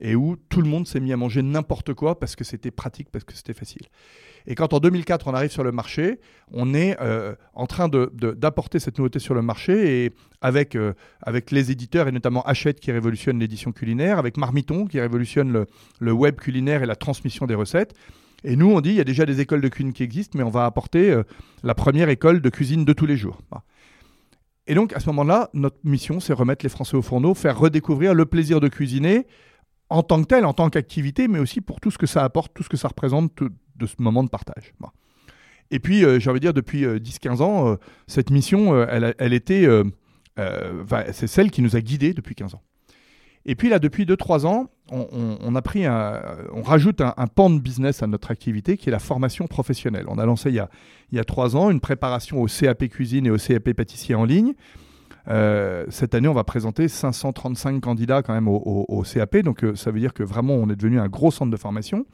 [0.00, 3.08] et où tout le monde s'est mis à manger n'importe quoi parce que c'était pratique,
[3.10, 3.86] parce que c'était facile.
[4.46, 6.20] Et quand en 2004 on arrive sur le marché,
[6.52, 10.92] on est euh, en train d'apporter cette nouveauté sur le marché et avec, euh,
[11.22, 15.66] avec les éditeurs et notamment Hachette qui révolutionne l'édition culinaire, avec Marmiton qui révolutionne
[15.98, 17.94] le, web culinaire et la transmission des recettes.
[18.44, 20.44] Et nous, on dit, il y a déjà des écoles de cuisine qui existent, mais
[20.44, 21.24] on va apporter euh,
[21.64, 23.40] la première école de cuisine de tous les jours.
[24.68, 28.14] Et donc, à ce moment-là, notre mission, c'est remettre les Français au fourneau, faire redécouvrir
[28.14, 29.26] le plaisir de cuisiner
[29.88, 32.52] en tant que tel, en tant qu'activité, mais aussi pour tout ce que ça apporte,
[32.54, 33.32] tout ce que ça représente
[33.76, 34.74] de ce moment de partage.
[35.70, 37.76] Et puis, euh, j'ai envie de dire, depuis 10-15 euh, ans, euh,
[38.06, 39.68] cette mission, elle, elle, était,
[41.12, 42.62] c'est celle qui nous a guidés depuis 15 ans.
[43.48, 48.02] Et puis là, depuis 2-3 ans, on, a pris on rajoute un, pan de business
[48.02, 50.06] à notre activité qui est la formation professionnelle.
[50.08, 50.68] On a lancé il y a,
[51.12, 54.24] il y a 3 ans une préparation au CAP cuisine et au CAP pâtissier en
[54.24, 54.52] ligne euh,
[55.26, 60.00] cette année, on va présenter 535 candidats quand même au, CAP, donc euh, ça veut
[60.00, 62.06] dire que vraiment on est devenu un gros centre de formation.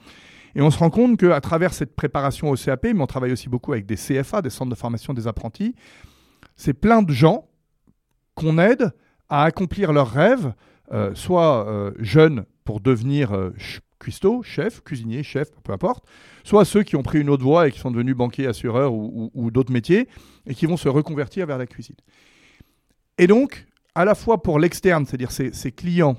[0.55, 3.49] Et on se rend compte qu'à travers cette préparation au CAP, mais on travaille aussi
[3.49, 5.75] beaucoup avec des CFA, des centres de formation des apprentis,
[6.57, 7.49] c'est plein de gens
[8.35, 8.93] qu'on aide
[9.29, 10.53] à accomplir leurs rêves,
[10.93, 13.33] euh, soit jeunes pour devenir
[13.99, 16.05] cuistot, chef, cuisinier, chef, peu importe,
[16.45, 19.51] soit ceux qui ont pris une autre voie et qui sont devenus banquiers, assureurs ou
[19.51, 20.09] d'autres métiers
[20.47, 21.97] et qui vont se reconvertir vers la cuisine.
[23.19, 26.17] Et donc, à la fois pour l'externe, c'est-à-dire ses, clients,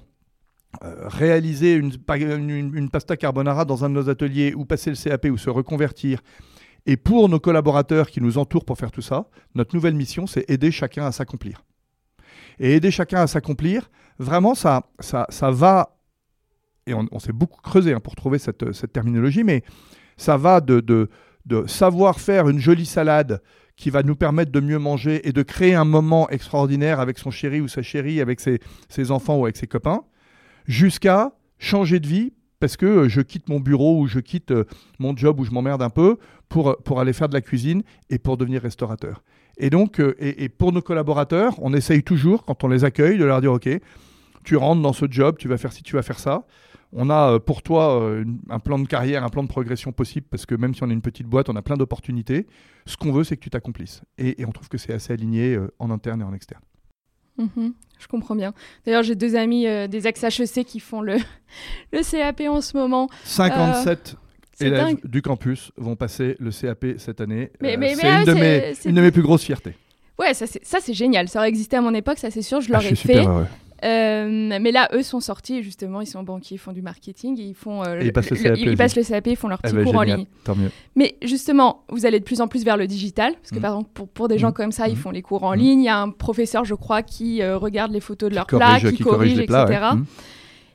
[0.83, 5.37] euh, réaliser une, pasta carbonara dans un de nos ateliers ou passer le CAP ou
[5.37, 6.21] se reconvertir,
[6.85, 10.49] et pour nos collaborateurs qui nous entourent pour faire tout ça, notre nouvelle mission, c'est
[10.49, 11.63] aider chacun à s'accomplir.
[12.59, 13.89] Et aider chacun à s'accomplir,
[14.19, 15.97] vraiment, ça, ça, ça va,
[16.85, 19.63] et on, s'est beaucoup creusé hein, pour trouver cette, terminologie, mais
[20.17, 21.07] ça va de
[21.67, 23.41] savoir faire une jolie salade
[23.83, 27.31] qui va nous permettre de mieux manger et de créer un moment extraordinaire avec son
[27.31, 30.03] chéri ou sa chérie, avec ses, enfants ou avec ses copains,
[30.67, 32.31] jusqu'à changer de vie
[32.61, 34.63] parce que euh, je quitte mon bureau ou je quitte euh,
[34.99, 36.15] mon job où je m'emmerde un peu
[36.47, 39.21] pour, euh, pour aller faire de la cuisine et pour devenir restaurateur.
[39.57, 43.41] Et donc, et, pour nos collaborateurs, on essaye toujours, quand on les accueille, de leur
[43.41, 43.67] dire, OK,
[44.45, 46.45] tu rentres dans ce job, tu vas faire ci, tu vas faire ça
[46.95, 50.25] on a euh, pour toi euh, un plan de carrière, un plan de progression possible,
[50.29, 52.47] parce que même si on est une petite boîte, on a plein d'opportunités.
[52.85, 54.01] Ce qu'on veut, c'est que tu t'accomplisses.
[54.17, 56.61] Et, on trouve que c'est assez aligné euh, en interne et en externe.
[57.37, 58.53] Mhm, je comprends bien.
[58.85, 61.17] D'ailleurs, j'ai deux amis euh, des ex-HEC qui font le,
[61.91, 63.07] le CAP en ce moment.
[63.23, 64.15] 57
[64.55, 64.99] c'est élèves dingue.
[65.05, 67.49] du campus vont passer le CAP cette année.
[67.59, 69.73] Mais- Euh, mais- c'est une, ah, de mes- c'est- une de mes plus grosses fiertés.
[70.19, 70.45] Ouais, ça
[70.79, 71.27] c'est génial.
[71.27, 73.13] Ça aurait existé à mon époque, ça c'est sûr, je Ah, l'aurais suis fait.
[73.19, 73.47] super heureux.
[73.83, 77.43] Euh, mais là, eux sont sortis, justement, ils sont banquiers, ils font du marketing, et
[77.43, 78.75] ils font euh, Et ils passent le CAP ils aussi.
[78.77, 80.25] passent le CAP, ils font leur Eh petit ben, cours en ligne.
[80.43, 80.71] Tant mieux.
[80.95, 83.61] Mais justement, vous allez de plus en plus vers le digital, parce que Mhm.
[83.61, 84.53] par exemple, pour, pour des gens Mhm.
[84.53, 84.97] comme ça, ils Mhm.
[84.99, 85.81] font les cours en ligne.
[85.81, 88.79] Il y a un professeur, je crois, qui euh, regarde les photos de leurs plats,
[88.79, 89.81] qui, qui corrige, corrige les plats, etc.
[89.95, 89.99] ouais.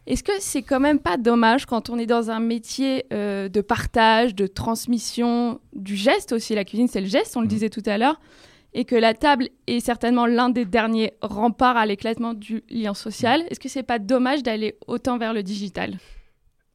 [0.06, 4.34] Est-ce que c'est quand même pas dommage quand on est dans un métier de partage,
[4.34, 7.98] de transmission, du geste aussi La cuisine, c'est le geste, on le disait tout à
[7.98, 8.18] l'heure.
[8.75, 13.43] Et que la table est certainement l'un des derniers remparts à l'éclatement du lien social.
[13.51, 15.99] Est-ce que c'est pas dommage d'aller autant vers le digital?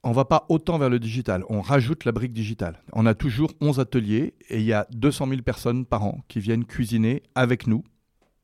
[0.06, 1.46] On va pas autant vers le digital.
[1.48, 2.82] On rajoute la brique digitale.
[2.92, 6.42] On a toujours 11 ateliers et il y a 200 000 personnes par an qui
[6.42, 7.86] viennent cuisiner avec nous,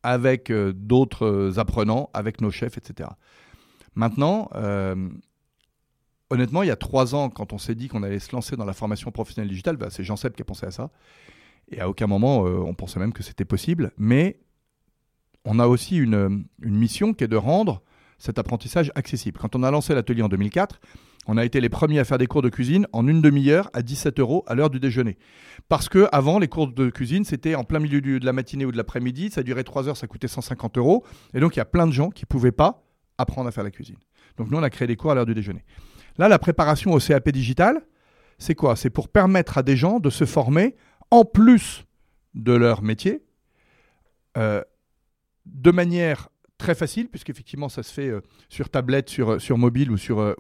[0.02, 3.10] avec euh, d'autres euh, apprenants, avec nos chefs, etc.
[3.94, 5.10] Maintenant, euh,
[6.30, 8.64] honnêtement, il y a trois ans, quand on s'est dit qu'on allait se lancer dans
[8.64, 10.92] la formation professionnelle digitale, bah, c'est Jean Seb qui a pensé à ça.
[11.72, 13.92] Et à aucun moment, euh, on pensait même que c'était possible.
[13.98, 14.40] Mais
[15.46, 17.82] on a aussi une, une mission qui est de rendre
[18.18, 19.40] cet apprentissage accessible.
[19.40, 20.80] Quand on a lancé l'atelier en 2004,
[21.28, 23.82] on a été les premiers à faire des cours de cuisine en une demi-heure à
[23.82, 25.18] 17 euros à l'heure du déjeuner.
[25.68, 28.72] Parce que avant, les cours de cuisine, c'était en plein milieu de la matinée ou
[28.72, 31.06] de l'après-midi, ça durait 3 heures, ça coûtait 150 euros.
[31.34, 32.84] Et donc, il y a plein de gens qui ne pouvaient pas
[33.18, 33.98] apprendre à faire la cuisine.
[34.38, 35.64] Donc, nous, on a créé des cours à l'heure du déjeuner.
[36.18, 37.82] Là, la préparation au CAP digital,
[38.40, 38.76] c'est quoi?
[38.76, 40.76] C'est pour permettre à des gens de se former
[41.12, 41.86] en plus
[42.36, 43.24] de leur métier,
[44.38, 44.62] euh,
[45.46, 49.98] de manière très facile, puisqu'effectivement, ça se fait euh, sur tablette, sur, euh, mobile ou
[49.98, 50.36] sur,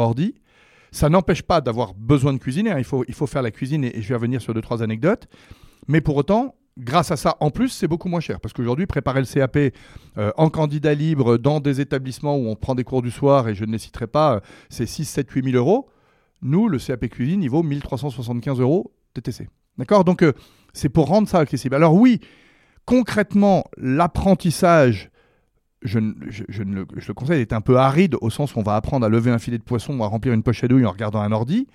[0.00, 0.34] ordi.
[0.92, 2.70] Ça n'empêche pas d'avoir besoin de cuisiner.
[2.70, 2.78] hein.
[2.78, 5.26] Il, faut, il faut faire la cuisine et, je vais revenir sur deux, trois anecdotes.
[5.88, 8.40] Mais pour autant, grâce à ça, en plus, c'est beaucoup moins cher.
[8.40, 9.74] Parce qu'aujourd'hui, préparer le CAP
[10.36, 13.64] en candidat libre dans des établissements où on prend des cours du soir, et je
[13.64, 15.90] ne les citerai pas, c'est 6, 7, 8 000 euros.
[16.42, 19.48] Nous, le CAP cuisine, il vaut 1375 euros TTC.
[19.78, 20.04] D'accord?
[20.04, 20.32] Donc, euh,
[20.72, 21.74] c'est pour rendre ça accessible.
[21.74, 22.20] Alors oui,
[22.84, 25.10] concrètement, l'apprentissage,
[25.82, 26.14] je, le,
[26.48, 29.30] je le conseille, est un peu aride au sens où on va apprendre à lever
[29.30, 31.66] un filet de poisson ou à remplir une poche à douille en regardant un ordi.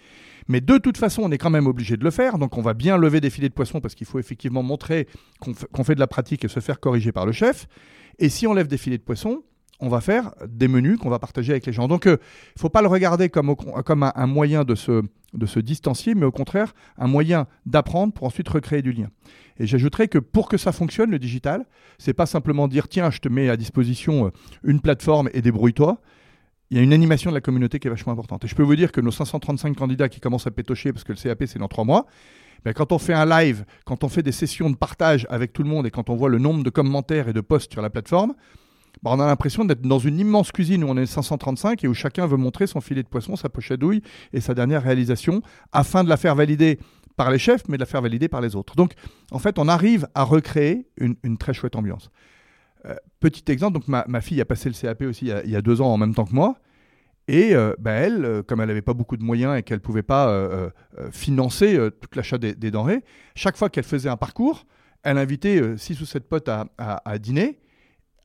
[0.47, 2.39] Mais de toute façon, on est quand même obligé de le faire.
[2.39, 5.07] Donc, on va bien lever des filets de poisson parce qu'il faut effectivement montrer
[5.39, 7.67] qu'on fait de la pratique et se faire corriger par le chef.
[8.17, 9.43] Et si on lève des filets de poisson,
[9.79, 11.87] on va faire des menus qu'on va partager avec les gens.
[11.87, 12.17] Donc, il ne
[12.57, 13.55] faut pas le regarder comme,
[14.15, 15.03] un, moyen de se,
[15.33, 19.09] de se distancier, mais au contraire, un moyen d'apprendre pour ensuite recréer du lien.
[19.59, 21.65] Et j'ajouterais que pour que ça fonctionne, le digital,
[21.97, 24.29] c'est pas simplement dire tiens, je te mets à disposition euh,
[24.63, 26.01] une plateforme et débrouille-toi.
[26.71, 28.45] Il y a une animation de la communauté qui est vachement importante.
[28.45, 31.11] Et je peux vous dire que nos 535 candidats qui commencent à pétocher, parce que
[31.11, 32.05] le CAP c'est dans trois mois,
[32.63, 35.63] ben, quand on fait un live, quand on fait des sessions de partage avec tout
[35.63, 37.89] le monde et quand on voit le nombre de commentaires et de posts sur la
[37.89, 38.33] plateforme,
[39.03, 41.93] ben, on a l'impression d'être dans une immense cuisine où on est 535 et où
[41.93, 44.01] chacun veut montrer son filet de poisson, sa poche douille
[44.33, 45.41] et sa dernière réalisation
[45.71, 46.79] afin de la faire valider
[47.15, 48.75] par les chefs, mais de la faire valider par les autres.
[48.75, 48.93] Donc,
[49.31, 52.09] en fait, on arrive à recréer une, très chouette ambiance.
[52.85, 55.81] Euh, petit exemple, donc ma, fille a passé le CAP aussi il y a, deux
[55.81, 56.55] ans en même temps que moi.
[57.27, 59.83] Et euh, ben, elle, euh, comme elle n'avait pas beaucoup de moyens et qu'elle ne
[59.83, 60.49] pouvait pas
[61.11, 63.03] financer tout l'achat des, denrées,
[63.35, 64.65] chaque fois qu'elle faisait un parcours,
[65.03, 67.59] elle invitait six ou sept potes à dîner.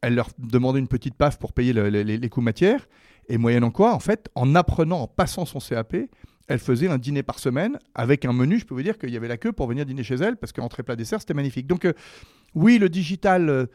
[0.06, 2.86] Elle leur demandait une petite paf pour payer le- les, coûts matières.
[3.28, 5.96] Et moyennant quoi, en fait, en apprenant, en passant son CAP,
[6.46, 8.58] elle faisait un dîner par semaine avec un menu.
[8.58, 10.52] Je peux vous dire qu'il y avait la queue pour venir dîner chez elle parce
[10.52, 11.66] qu'entrée plat dessert, c'était magnifique.
[11.66, 11.94] Donc, euh,
[12.54, 13.66] oui, le digital, euh,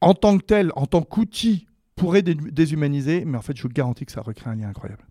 [0.00, 3.68] en tant que tel, en tant qu'outil, pourrait dé- déshumaniser, mais en fait, je vous
[3.68, 5.04] garantis que ça recrée un lien incroyable.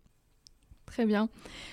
[0.91, 1.29] Très bien.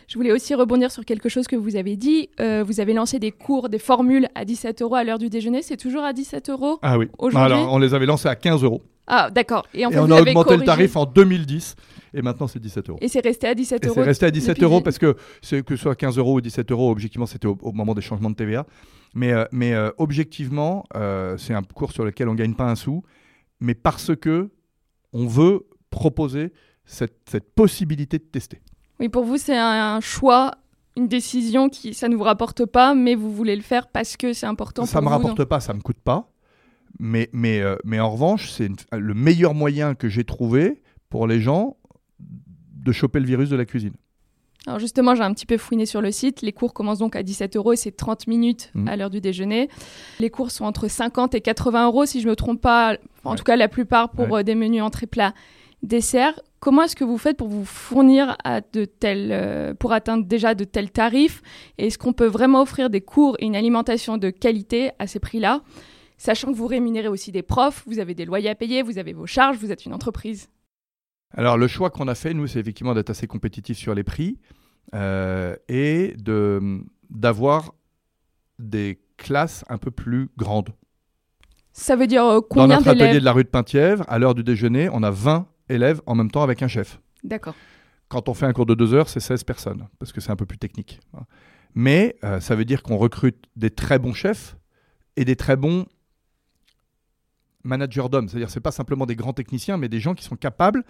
[0.07, 2.31] Je voulais aussi rebondir sur quelque chose que vous avez dit.
[2.41, 5.61] Euh, vous avez lancé des cours, des formules à 17 euros à l'heure du déjeuner.
[5.63, 7.09] C'est toujours à 17 euros Ah oui.
[7.19, 8.83] Aujourd'hui Alors, on les avait lancés à 15 euros.
[9.09, 9.67] Ah, d'accord.
[9.75, 11.75] Et en Et fait, on vous a augmenté le tarif en 2010.
[12.15, 12.99] Et maintenant, c'est 17 euros.
[13.03, 13.95] Et c'est resté à 17 Et euros.
[13.97, 16.71] c'est resté à 17 depuis- euros parce que que ce soit 15 euros ou 17
[16.71, 18.67] euros, objectivement, c'était au, au moment des changements de TVA.
[19.15, 22.77] Mais, euh, mais euh, objectivement, euh, c'est un cours sur lequel on gagne pas un
[22.77, 23.03] sou,
[23.61, 24.51] mais parce que
[25.13, 26.53] on veut proposer
[26.85, 28.61] cette, cette possibilité de tester.
[29.01, 30.53] Oui, pour vous, c'est un, un choix,
[30.97, 34.33] une décision qui, ça ne vous rapporte pas, mais vous voulez le faire parce que
[34.33, 35.23] c'est important ça pour me vous.
[35.23, 36.31] rapporte pas, ça me coûte pas.
[36.99, 41.41] Mais, mais, euh, mais en revanche, c'est le meilleur moyen que j'ai trouvé pour les
[41.41, 41.77] gens
[42.19, 43.93] de choper le virus de la cuisine.
[44.67, 46.43] Alors justement, j'ai un petit peu fouiné sur le site.
[46.43, 48.89] Les cours commencent donc à 17 euros et c'est 30 minutes Mhm.
[48.89, 49.69] à l'heure du déjeuner.
[50.19, 52.97] Les cours sont entre 50 et 80 euros, si je me trompe pas.
[53.25, 53.37] En Ouais.
[53.37, 54.41] tout cas, la plupart pour Ouais.
[54.41, 55.33] euh, des menus entrée plat,
[55.83, 56.41] dessert.
[56.61, 60.55] Comment est-ce que vous faites pour vous fournir à de tels, euh, pour atteindre déjà
[60.55, 61.43] de tels tarifs?
[61.79, 65.63] Est-ce qu'on peut vraiment offrir des cours et une alimentation de qualité à ces prix-là?
[66.17, 69.13] Sachant que vous rémunérez aussi des profs, vous avez des loyers à payer, vous avez
[69.13, 70.49] vos charges, vous êtes une entreprise
[71.33, 74.37] Alors le choix qu'on a fait, nous, c'est effectivement d'être assez compétitif sur les prix
[74.95, 77.73] euh, et de, d'avoir
[78.59, 80.71] des classes un peu plus grandes.
[81.73, 84.35] Ça veut dire euh, Dans combien notre atelier de la rue de Penthièvre, à l'heure
[84.35, 87.01] du déjeuner, on a 20 élèves en même temps avec un chef.
[87.25, 87.55] D'accord.
[88.09, 90.37] Quand on fait un cours de deux heures, c'est 16 personnes, parce que c'est un
[90.37, 91.01] peu plus technique.
[91.75, 94.57] Mais euh, ça veut dire qu'on recrute des très bons chefs
[95.17, 95.87] et des très bons
[97.65, 98.29] managers d'hommes.
[98.29, 100.85] C'est-à-dire c'est pas simplement des grands techniciens, mais des gens qui sont capables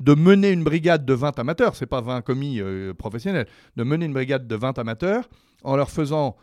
[0.00, 4.06] de mener une brigade de 20 amateurs, c'est pas 20 commis euh, professionnels, de mener
[4.06, 5.28] une brigade de 20 amateurs
[5.62, 6.36] en leur faisant...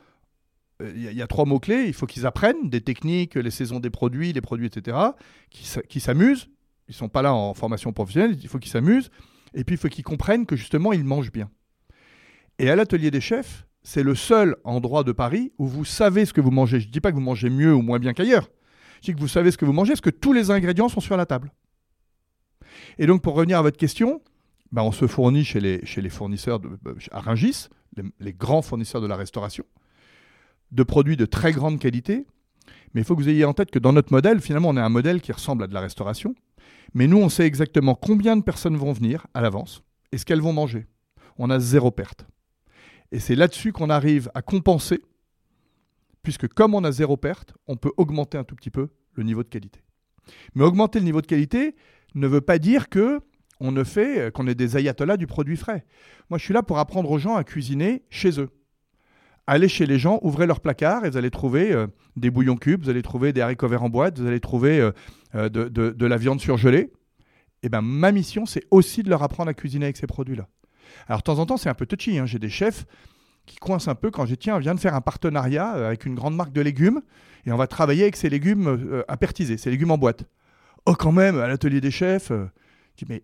[0.81, 3.89] euh, Il y, a- trois mots-clés, il faut qu'ils apprennent des techniques, les saisons des
[3.89, 4.97] produits, les produits, etc.,
[5.49, 6.47] qui s'amusent.
[6.91, 9.11] Ils sont pas là en formation professionnelle, il faut qu'ils s'amusent.
[9.53, 11.49] Et puis, il faut qu'ils comprennent que justement, ils mangent bien.
[12.59, 16.33] Et à l'atelier des chefs, c'est le seul endroit de Paris où vous savez ce
[16.33, 16.81] que vous mangez.
[16.81, 18.49] Je ne dis pas que vous mangez mieux ou moins bien qu'ailleurs.
[19.01, 20.99] Je dis que vous savez ce que vous mangez, parce que tous les ingrédients sont
[20.99, 21.53] sur la table.
[22.97, 24.21] Et donc, pour revenir à votre question,
[24.73, 26.77] ben, on se fournit chez les, chez les fournisseurs de,
[27.11, 29.63] à Rungis, les, les grands fournisseurs de la restauration,
[30.73, 32.27] de produits de très grande qualité.
[32.93, 34.83] Mais il faut que vous ayez en tête que dans notre modèle, finalement, on a
[34.83, 36.35] un modèle qui ressemble à de la restauration.
[36.93, 40.41] Mais nous, on sait exactement combien de personnes vont venir à l'avance et ce qu'elles
[40.41, 40.87] vont manger.
[41.37, 42.25] On a zéro perte.
[43.11, 45.01] Et c'est là-dessus qu'on arrive à compenser,
[46.23, 49.43] puisque comme on a zéro perte, on peut augmenter un tout petit peu le niveau
[49.43, 49.81] de qualité.
[50.55, 51.75] Mais augmenter le niveau de qualité
[52.15, 53.21] ne veut pas dire que
[53.59, 55.85] on ne fait euh, qu'on est des ayatollahs du produit frais.
[56.29, 58.49] Moi, je suis là pour apprendre aux gens à cuisiner chez eux.
[59.47, 62.83] Allez chez les gens, ouvrez leur placard et vous allez trouver euh, des bouillons cubes,
[62.83, 64.91] vous allez trouver des haricots verts en boîte, vous allez trouver euh,
[65.35, 66.91] euh, de, la viande surgelée.
[67.63, 70.47] Et ben ma mission, c'est aussi de leur apprendre à cuisiner avec ces produits-là.
[71.07, 72.17] Alors, de temps en temps, c'est un peu touchy.
[72.17, 72.25] hein.
[72.25, 72.85] J'ai des chefs
[73.45, 76.15] qui coincent un peu quand j'ai tiens, on vient de faire un partenariat avec une
[76.15, 77.01] grande marque de légumes
[77.45, 80.25] et on va travailler avec ces légumes euh, apertisés, ces légumes en boîte.
[80.85, 82.45] Oh, quand même, à l'atelier des chefs, je
[82.97, 83.23] dis, mais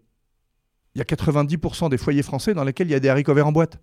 [0.95, 3.47] il y a 90% des foyers français dans lesquels il y a des haricots verts
[3.47, 3.79] en boîte.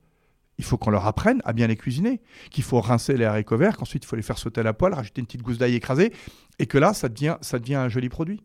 [0.58, 3.76] Il faut qu'on leur apprenne à bien les cuisiner, qu'il faut rincer les haricots verts,
[3.76, 6.12] qu'ensuite il faut les faire sauter à la poêle, rajouter une petite gousse d'ail écrasée,
[6.58, 8.40] et que là, ça devient, ça devient un joli produit.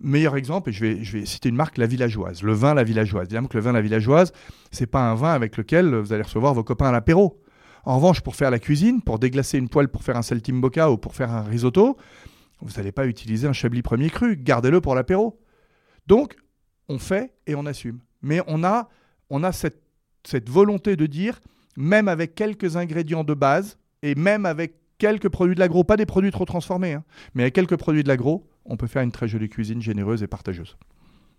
[0.00, 2.84] Meilleur exemple, et je vais, je vais citer une marque, la villageoise, le vin la
[2.84, 3.26] villageoise.
[3.26, 4.32] Évidemment que le vin la villageoise,
[4.70, 7.40] c'est pas un vin avec lequel vous allez recevoir vos copains à l'apéro.
[7.84, 10.98] En revanche, pour faire la cuisine, pour déglacer une poêle pour faire un saltimbocca ou
[10.98, 11.96] pour faire un risotto,
[12.60, 15.40] vous n'allez pas utiliser un chablis premier cru, gardez-le pour l'apéro.
[16.06, 16.36] Donc,
[16.88, 18.00] on fait et on assume.
[18.22, 18.88] Mais on a,
[19.30, 19.85] on a cette,
[20.28, 21.40] cette volonté de dire,
[21.76, 26.06] même avec quelques ingrédients de base et même avec quelques produits de l'agro, pas des
[26.06, 27.04] produits trop transformés, hein,
[27.34, 30.26] mais avec quelques produits de l'agro, on peut faire une très jolie cuisine généreuse et
[30.26, 30.76] partageuse.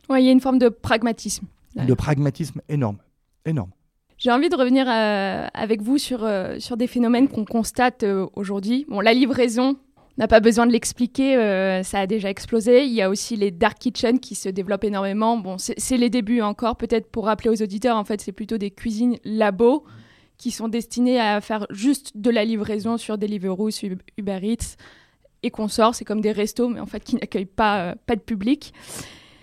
[0.10, 1.48] Ouais, il y a une forme de pragmatisme.
[1.76, 2.98] De pragmatisme énorme,
[3.46, 3.72] énorme.
[4.18, 8.26] J'ai envie de revenir euh, avec vous sur, euh, sur des phénomènes qu'on constate euh,
[8.34, 8.86] aujourd'hui.
[8.90, 9.78] Bon, la livraison, on
[10.18, 12.86] n'a pas besoin de l'expliquer, euh, ça a déjà explosé.
[12.86, 15.38] Il y a aussi les dark kitchens qui se développent énormément.
[15.38, 16.76] Bon, c'est c'est les débuts encore.
[16.76, 19.86] Peut-être pour rappeler aux auditeurs, en fait, c'est plutôt des cuisines labo
[20.38, 24.76] qui sont destinées à faire juste de la livraison sur Deliveroo, sur Uber Eats
[25.44, 25.96] et consorts.
[25.96, 28.74] C'est comme des restos, mais en fait qui n'accueillent pas, euh, pas de public.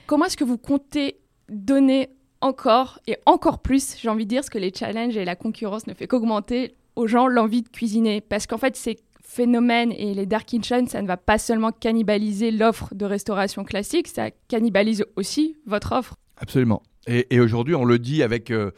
[0.06, 1.18] Comment est-ce que vous comptez
[1.48, 2.10] donner
[2.40, 5.86] encore et encore plus, j'ai envie de dire, parce que les challenges et la concurrence
[5.86, 8.20] ne fait qu'augmenter aux gens l'envie de cuisiner?
[8.20, 8.98] Parce qu'en fait, ces
[9.34, 14.08] phénomènes et les dark kitchens, ça ne va pas seulement cannibaliser l'offre de restauration classique,
[14.08, 16.16] ça cannibalise aussi votre offre.
[16.36, 16.82] Absolument.
[17.06, 18.70] Et, aujourd'hui, on le dit avec, euh,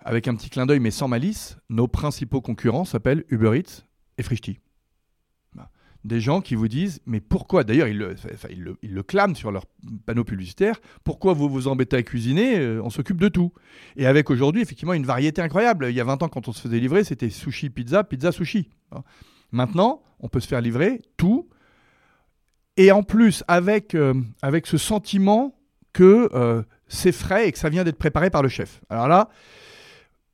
[0.00, 3.84] avec un petit clin d'œil, mais sans malice, nos principaux concurrents s'appellent Uber Eats
[4.18, 4.58] et Frishti.
[5.54, 5.70] Voilà.
[6.04, 9.34] Des gens qui vous disent, mais pourquoi D'ailleurs, ils le, enfin, ils, ils le clament
[9.34, 9.64] sur leur
[10.04, 10.78] panneau publicitaire.
[11.04, 13.52] Pourquoi vous vous embêtez à cuisiner Euh, On s'occupe de tout.
[13.96, 15.86] Et avec aujourd'hui, effectivement, une variété incroyable.
[15.88, 18.68] Il y a 20 ans, quand on se faisait livrer, c'était sushi, pizza, pizza, sushi.
[19.56, 21.48] Maintenant, on peut se faire livrer tout.
[22.76, 25.58] Et en plus, avec, euh, avec ce sentiment
[25.94, 28.82] que euh, c'est frais et que ça vient d'être préparé par le chef.
[28.90, 29.30] Alors là,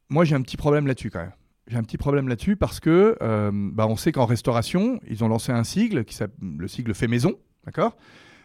[0.08, 1.32] moi j'ai un petit problème là-dessus quand même.
[1.68, 5.28] J'ai un petit problème là-dessus parce que euh, bah, on sait qu'en restauration, ils ont
[5.28, 7.96] lancé un sigle, qui le sigle fait maison, d'accord?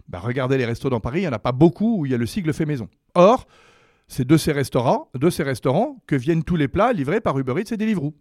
[0.08, 2.16] Bah, Regardez les restos dans Paris, il n'y en a pas beaucoup où il y
[2.16, 2.88] a le sigle fait maison.
[3.16, 3.48] Or,
[4.08, 7.60] c'est de ces restaurants, de ces restaurants que viennent tous les plats livrés par Uber
[7.60, 8.14] Eats et Deliveroo.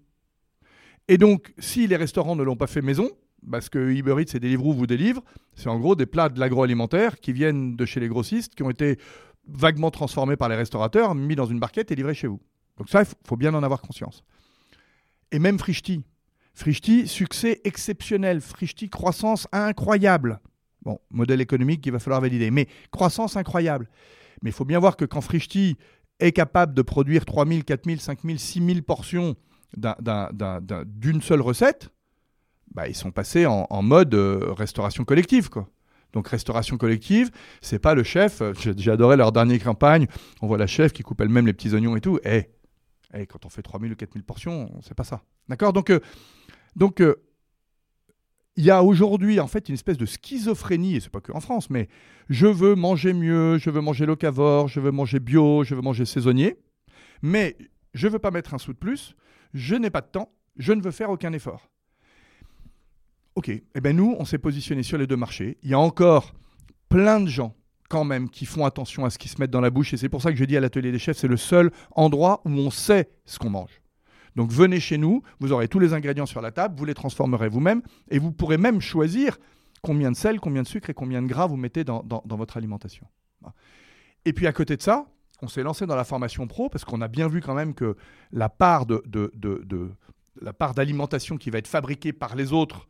[1.09, 3.11] Et donc, si les restaurants ne l'ont pas fait maison,
[3.51, 5.23] parce que Uber Eats et Deliveroo vous délivrent,
[5.55, 8.71] c'est en gros des plats de l'agroalimentaire qui viennent de chez les grossistes, qui ont
[8.71, 8.99] été
[9.47, 12.41] vaguement transformés par les restaurateurs, mis dans une barquette et livrés chez vous.
[12.77, 14.25] Donc ça, il faut, bien en avoir conscience.
[15.31, 16.03] Et même Frishti.
[16.55, 18.41] Frishti, succès exceptionnel.
[18.41, 20.41] Frishti, croissance incroyable.
[20.83, 23.89] Bon, modèle économique qu'il va falloir valider, mais croissance incroyable.
[24.43, 25.77] Mais il faut bien voir que quand Frishti
[26.19, 29.37] est capable de produire 3000, 4000, 5000, 6000 portions
[29.77, 31.91] d'un- d'un- d'un- d'un- d'une seule recette,
[32.75, 35.49] bah, ils sont passés en, mode euh, restauration collective.
[35.49, 35.69] Quoi.
[36.13, 38.41] Donc restauration collective, c'est pas le chef.
[38.43, 40.07] Euh, j'ai adoré leur dernière campagne.
[40.43, 42.19] On voit la chef qui coupe elle-même les petits oignons et tout.
[42.25, 42.45] Eh,
[43.15, 45.23] eh quand on fait 3000 ou 4000 portions, c'est pas ça.
[45.49, 45.73] D'accord?
[45.73, 45.93] Donc,
[46.75, 47.01] donc
[48.57, 51.41] il y a aujourd'hui en fait une espèce de schizophrénie, et c'est pas que en
[51.41, 51.89] France, mais
[52.31, 56.05] je veux manger mieux, je veux manger locavore, je veux manger bio, je veux manger
[56.07, 56.57] saisonnier,
[57.23, 57.57] mais
[57.95, 59.15] je veux pas mettre un sou de plus,
[59.57, 61.71] je n'ai pas de temps, je ne veux faire aucun effort.
[63.35, 65.59] Ok, eh bien nous, on s'est positionné sur les deux marchés.
[65.63, 66.33] Il y a encore
[66.89, 67.55] plein de gens
[67.89, 70.09] quand même qui font attention à ce qu'ils se mettent dans la bouche, et c'est
[70.09, 72.71] pour ça que je dis à l'atelier des chefs, c'est le seul endroit où on
[72.71, 73.81] sait ce qu'on mange.
[74.35, 77.49] Donc venez chez nous, vous aurez tous les ingrédients sur la table, vous les transformerez
[77.49, 79.39] vous-même et vous pourrez même choisir
[79.83, 83.07] combien de sel, combien de sucre et combien de gras vous mettez dans, votre alimentation.
[84.25, 85.07] Et puis à côté de ça,
[85.43, 87.97] on s'est lancé dans la formation pro parce qu'on a bien vu quand même que
[88.33, 89.03] la part de,
[90.41, 92.89] la part d'alimentation qui va être fabriquée par les autres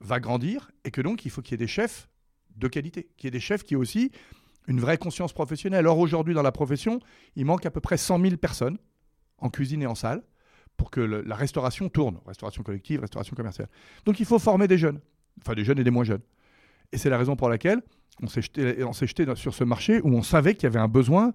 [0.00, 2.08] va grandir et que donc il faut qu'il y ait des chefs
[2.56, 4.12] de qualité, qu'il y ait des chefs qui aient aussi
[4.68, 5.86] une vraie conscience professionnelle.
[5.86, 7.00] Or aujourd'hui dans la profession,
[7.36, 8.78] il manque à peu près 100 000 personnes
[9.38, 10.22] en cuisine et en salle
[10.76, 13.68] pour que la restauration tourne, restauration collective, restauration commerciale.
[14.04, 15.00] Donc il faut former des jeunes,
[15.40, 16.22] enfin des jeunes et des moins jeunes.
[16.92, 17.82] Et c'est la raison pour laquelle
[18.22, 21.32] on s'est jeté, sur ce marché où on savait qu'il y avait un besoin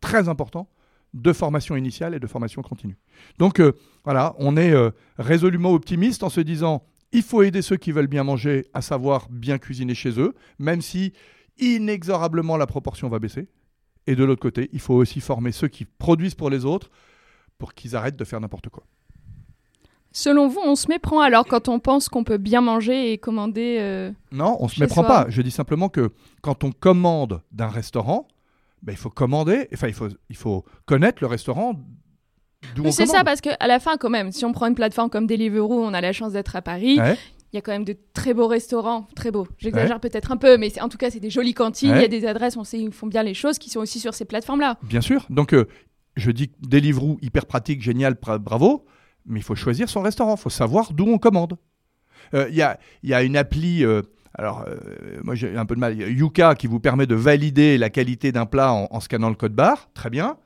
[0.00, 0.68] très important
[1.14, 2.96] de formation initiale et de formation continue.
[3.38, 3.72] Donc euh,
[4.04, 8.06] voilà, on est euh, résolument optimiste en se disant il faut aider ceux qui veulent
[8.06, 11.12] bien manger à savoir bien cuisiner chez eux, même si
[11.58, 13.48] inexorablement la proportion va baisser.
[14.06, 16.90] Et de l'autre côté, il faut aussi former ceux qui produisent pour les autres
[17.56, 18.84] pour qu'ils arrêtent de faire n'importe quoi.
[20.12, 23.76] Selon vous, on se méprend alors quand on pense qu'on peut bien manger et commander
[23.80, 25.26] euh, Non, on se méprend pas.
[25.28, 28.26] Je dis simplement que quand on commande d'un restaurant,
[28.82, 31.74] ben, il faut commander, enfin il faut, il faut connaître le restaurant
[32.90, 35.82] C'est ça parce qu'à la fin quand même, si on prend une plateforme comme Deliveroo,
[35.82, 36.98] on a la chance d'être à Paris.
[37.52, 39.48] Il y a quand même de très beaux restaurants, très beaux.
[39.56, 41.94] J'exagère peut-être un peu, mais en tout cas, c'est des jolies cantines.
[41.96, 44.00] Il y a des adresses, on sait, ils font bien les choses, qui sont aussi
[44.00, 44.76] sur ces plateformes-là.
[44.82, 45.24] Bien sûr.
[45.30, 45.66] Donc, euh,
[46.16, 48.84] je dis Deliveroo, hyper pratique, génial, bravo,
[49.24, 51.56] mais il faut choisir son restaurant, il faut savoir d'où on commande.
[52.32, 54.02] Il euh, y, a, y, a, une appli, euh,
[54.34, 54.76] alors euh,
[55.22, 58.46] moi j'ai un peu de mal, Yuka qui vous permet de valider la qualité d'un
[58.46, 60.36] plat en, scannant le code barre, très bien.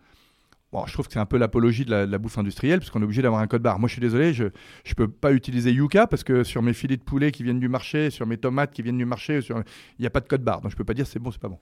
[0.72, 3.04] Bon, je trouve que c'est un peu l'apologie de, la, bouffe industrielle, parce qu'on est
[3.04, 3.78] obligé d'avoir un code barre.
[3.78, 6.96] Moi, je suis désolé, je ne peux pas utiliser Yuka, parce que sur mes filets
[6.96, 9.64] de poulet qui viennent du marché, sur mes tomates qui viennent du marché, il
[10.00, 10.62] n'y a pas de code barre.
[10.62, 11.58] Donc, je ne peux pas dire c'est bon, c'est pas bon.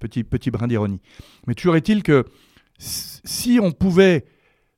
[0.00, 1.00] petit, petit brin d'ironie.
[1.46, 2.24] Mais toujours est-il que
[2.78, 4.24] si on pouvait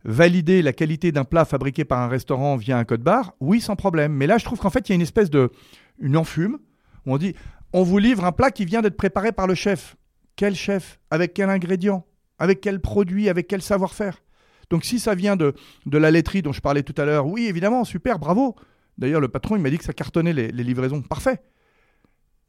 [0.04, 3.76] valider la qualité d'un plat fabriqué par un restaurant via un code barre, oui, sans
[3.76, 4.12] problème.
[4.12, 5.50] Mais là, je trouve qu'en fait, il y a une espèce de
[5.98, 6.58] une enfume
[7.06, 7.34] où on dit
[7.72, 9.96] on vous livre un plat qui vient d'être préparé par le chef.
[10.36, 10.98] Quel chef?
[11.10, 12.04] Avec quel ingrédient?
[12.38, 13.28] Avec quel produit?
[13.28, 14.22] Avec quel savoir-faire?
[14.70, 15.54] Donc, si ça vient de,
[15.86, 18.56] de la laiterie dont je parlais tout à l'heure, oui, évidemment, super, bravo.
[18.98, 21.00] D'ailleurs, le patron, il m'a dit que ça cartonnait les livraisons.
[21.02, 21.40] Parfait.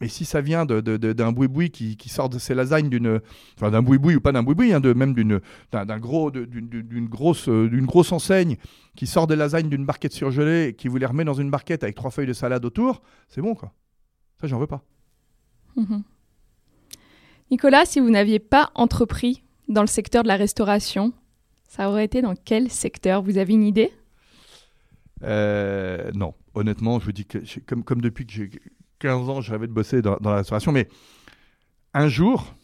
[0.02, 3.22] Mais si ça vient d'un boui-boui qui, sort de ses lasagnes d'une,
[3.56, 5.40] enfin d'un boui-boui ou pas d'un boui-boui, hein, de, même d'une,
[5.72, 8.58] d'un, gros, d'une, grosse, d'une grosse enseigne
[8.96, 11.84] qui sort des lasagnes d'une barquette surgelée et qui vous les remet dans une barquette
[11.84, 13.74] avec trois feuilles de salade autour, c'est bon quoi.
[14.42, 14.84] Ça, j'en veux pas.
[15.76, 16.04] Mhm.
[17.52, 21.14] Nicolas, si vous n'aviez pas entrepris dans le secteur de la restauration,
[21.68, 23.22] ça aurait été dans quel secteur?
[23.22, 23.94] Vous avez une idée?
[25.24, 28.50] Euh, Non, honnêtement, je vous dis que comme, comme depuis que j'ai
[29.00, 30.88] 15 ans, je rêvais de bosser dans, la restauration, mais
[31.94, 32.56] un jour,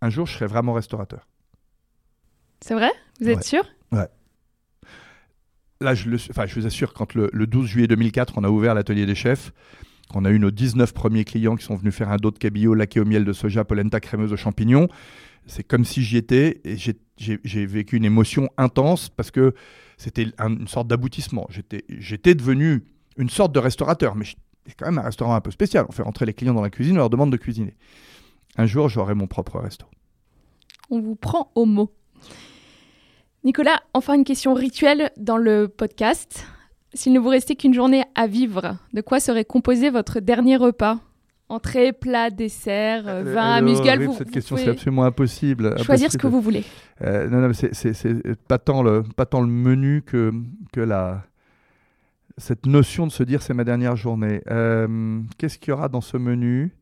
[0.00, 1.26] un jour, je serai vraiment restaurateur.
[2.60, 2.90] C'est vrai?
[3.20, 3.64] Vous êtes sûr?
[3.92, 4.08] Ouais.
[5.80, 8.74] Là, je, le, enfin, je vous assure, quand le, 12 juillet 2004, on a ouvert
[8.74, 9.52] l'atelier des chefs,
[10.08, 12.74] qu'on a eu nos 19 premiers clients qui sont venus faire un dos de cabillaud
[12.74, 14.88] laqué au miel de soja, polenta crémeuse aux champignons,
[15.46, 16.76] c'est comme si j'y étais et
[17.16, 19.54] j'ai vécu une émotion intense parce que
[19.96, 21.48] c'était une sorte d'aboutissement.
[21.50, 22.84] J'étais devenu
[23.16, 24.24] une sorte de restaurateur, mais
[24.66, 25.86] c'est quand même un restaurant un peu spécial.
[25.88, 27.76] On fait rentrer les clients dans la cuisine, on leur demande de cuisiner.
[28.56, 29.86] Un jour, j'aurai mon propre resto.
[30.90, 31.92] On vous prend au mot.
[33.44, 36.46] Nicolas, enfin une question rituelle dans le podcast.
[36.94, 40.98] S'il ne vous restait qu'une journée à vivre, de quoi serait composé votre dernier repas?
[41.50, 45.82] Entrée, plat, dessert, euh, euh, vin, amuse-gueule vous, Cette question, c'est absolument impossible.
[45.82, 46.62] Choisir ce que vous voulez.
[47.02, 50.30] Euh, non, non, c'est pas tant le pas tant le menu que
[50.72, 51.22] que la
[52.38, 54.42] cette notion de se dire c'est ma dernière journée.
[54.50, 56.74] Euh, qu'est-ce qu'il y aura dans ce menu?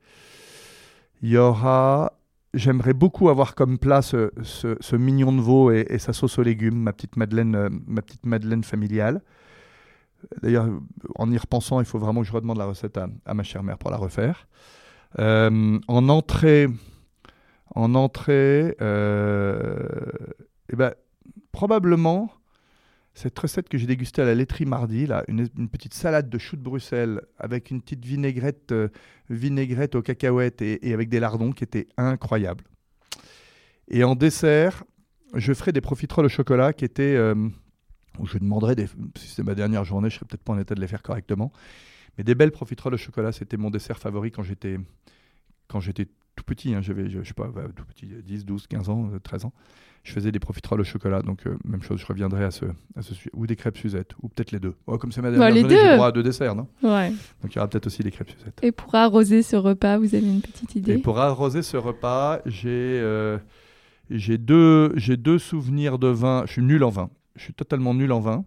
[1.23, 2.13] Il y aura.
[2.55, 6.93] J'aimerais beaucoup avoir comme plat ce, mignon de veau et, sa sauce aux légumes, ma
[6.93, 9.21] petite madeleine, ma petite madeleine familiale.
[10.43, 10.69] D'ailleurs,
[11.15, 13.79] en y repensant, il faut vraiment que je redemande la recette à, ma chère mère
[13.79, 14.49] pour la refaire.
[15.19, 16.69] Euh, en entrée,
[17.75, 20.93] en entrée, eh ben,
[21.53, 22.31] probablement
[23.17, 26.37] cette recette que j'ai dégustée à la laiterie mardi, là, une, une petite salade de
[26.37, 28.89] choux de Bruxelles avec une petite vinaigrette, euh,
[29.31, 32.65] vinaigrette aux cacahuètes et, et avec des lardons qui était incroyable.
[33.89, 34.85] Et en dessert,
[35.35, 37.17] je ferai des profiteroles au chocolat qui étaient.
[38.19, 38.87] Euh, où je demanderai, des,
[39.17, 41.53] si c'est ma dernière journée, je serais peut-être pas en état de les faire correctement.
[42.19, 44.79] Mais des belles profiteroles au chocolat, c'était mon dessert favori quand j'étais
[45.69, 46.07] quand j'étais
[46.37, 46.75] tout petit.
[46.75, 49.47] hein, J'avais, je, je sais pas, bah, tout petit, 10, 12, 15 ans, euh, 13
[49.47, 49.53] ans.
[50.05, 51.21] Je faisais des profiteroles au chocolat.
[51.23, 52.65] Donc, euh, même chose, je reviendrai à ce,
[52.95, 53.31] à ce sujet.
[53.35, 54.75] Ou des crêpes Suzette, ou peut-être les deux.
[54.87, 56.69] Ouais, comme c'est ma dernière les journée, j'ai droit à deux desserts, non?
[56.85, 57.11] Ouais.
[57.43, 58.61] Donc, il y aura peut-être aussi des crêpes Suzette.
[58.63, 60.99] Et pour arroser ce repas, vous avez une petite Et idée?
[60.99, 62.69] pour arroser ce repas, j'ai
[63.03, 63.39] euh,
[64.09, 66.45] j'ai deux, j'ai deux souvenirs de vin.
[66.47, 67.11] Je suis nul en vin.
[67.37, 68.45] Je suis totalement nul en vin.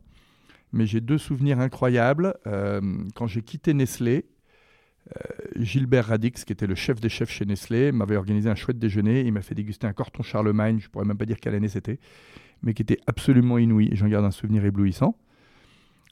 [0.71, 2.35] Mais j'ai deux souvenirs incroyables.
[2.45, 2.81] Euh,
[3.15, 4.25] quand j'ai quitté Nestlé,
[5.07, 5.21] euh,
[5.55, 9.21] Gilbert Radix, qui était le chef des chefs chez Nestlé, m'avait organisé un chouette déjeuner.
[9.21, 10.79] Il m'a fait déguster un corton Charlemagne.
[10.79, 11.99] Je pourrais même pas dire quelle année c'était,
[12.61, 13.89] mais qui était absolument inouï.
[13.93, 15.17] J'en garde un souvenir éblouissant.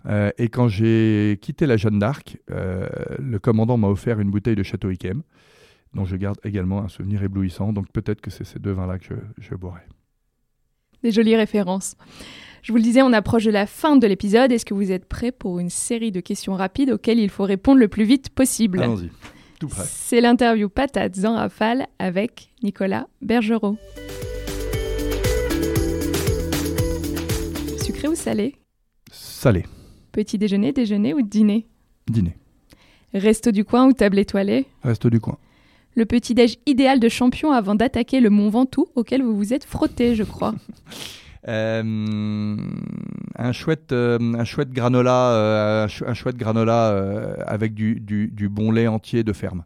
[0.08, 4.64] Euh, et quand j'ai quitté la Jeanne d'Arc, le commandant m'a offert une bouteille de
[4.64, 5.22] Château Yquem
[5.94, 7.74] dont je garde également un souvenir éblouissant.
[7.74, 9.82] Donc peut-être que c'est ces deux vins-là que je boirai.
[11.04, 11.96] Des jolies références.
[12.68, 14.52] Je vous le disais, on approche de la fin de l'épisode.
[14.52, 17.80] Est-ce que vous êtes prêts pour une série de questions rapides auxquelles il faut répondre
[17.80, 19.10] le plus vite possible Allons-y,
[19.58, 19.86] tout prêt.
[19.88, 23.78] C'est l'interview Patates en rafale avec Nicolas Bergerot.
[27.82, 28.56] Sucré ou salé?
[29.14, 29.64] Salé,
[30.12, 31.68] Petit déjeuner, déjeuner ou dîner?
[32.10, 32.36] Dîner,
[33.14, 34.66] Resto du coin ou table étoilée?
[34.84, 35.38] Reste du coin.
[35.96, 40.16] Le petit-déj idéal de champion avant d'attaquer le Mont Ventoux auquel vous vous êtes frotté,
[40.16, 40.54] je crois.
[41.48, 42.58] Euh,
[43.38, 46.90] un chouette, euh, un chouette granola, euh, un, chou- un chouette granola
[47.46, 49.64] avec du, du, du bon lait entier de ferme.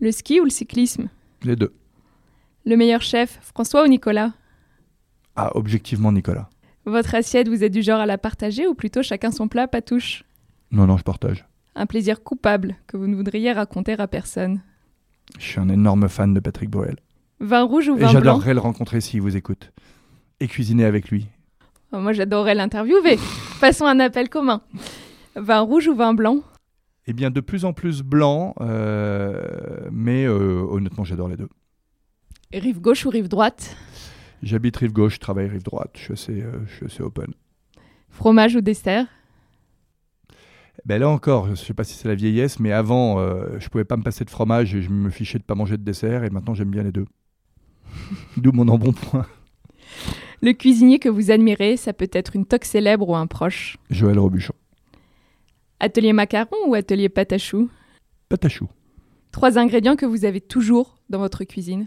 [0.00, 1.08] Le ski ou le cyclisme?
[1.42, 1.72] Les deux.
[2.66, 4.32] Le meilleur chef, François ou Nicolas?
[5.36, 6.48] Ah, objectivement, Nicolas.
[6.86, 9.80] Votre assiette, vous êtes du genre à la partager ou plutôt chacun son plat, pas
[9.82, 10.24] touche?
[10.70, 11.46] Non, non, je partage.
[11.76, 14.60] Un plaisir coupable que vous ne voudriez raconter à personne.
[15.38, 16.96] Je suis un énorme fan de Patrick Bruel.
[17.40, 18.20] Vin rouge ou Et vin blanc?
[18.20, 19.72] j'adorerais le rencontrer s'il vous écoute.
[20.44, 21.26] Et cuisiner avec lui.
[21.90, 23.16] Oh, Moi, j'adorerais l'interviewer.
[23.62, 24.60] Passons à un appel commun.
[25.36, 26.42] Vin rouge ou vin blanc?
[27.06, 31.48] Eh bien, de plus en plus blanc, euh, mais euh, honnêtement, j'adore les deux.
[32.52, 33.74] Rive gauche ou rive droite?
[34.42, 35.92] J'habite rive gauche, je travaille rive droite.
[35.94, 37.32] Je suis assez, euh, je suis assez open.
[38.10, 39.06] Fromage ou dessert?
[40.84, 43.68] Ben là encore, je ne sais pas si c'est la vieillesse, mais avant, euh, je
[43.70, 46.22] pouvais pas me passer de fromage et je me fichais de pas manger de dessert.
[46.22, 47.06] Et maintenant, j'aime bien les deux.
[48.36, 49.24] D'où mon embonpoint.
[50.42, 53.76] Le cuisinier que vous admirez, ça peut être une toque célèbre ou un proche.
[53.90, 54.54] Joël Robuchon.
[55.80, 57.70] Atelier macaron ou atelier pâte à choux?
[58.28, 58.68] Patachou.
[59.32, 61.86] Trois ingrédients que vous avez toujours dans votre cuisine.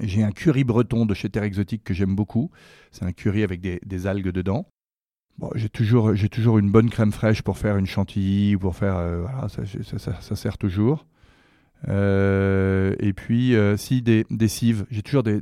[0.00, 2.50] J'ai un curry breton de chez Terre Exotique que j'aime beaucoup.
[2.90, 4.66] C'est un curry avec des, des algues dedans.
[5.38, 8.96] Bon, j'ai toujours, toujours une bonne crème fraîche pour faire une chantilly ou pour faire.
[8.96, 11.06] euh, voilà, ça, ça- ça- ça sert toujours.
[11.88, 15.40] Euh, et puis, euh, si des, des cives, j'ai toujours des,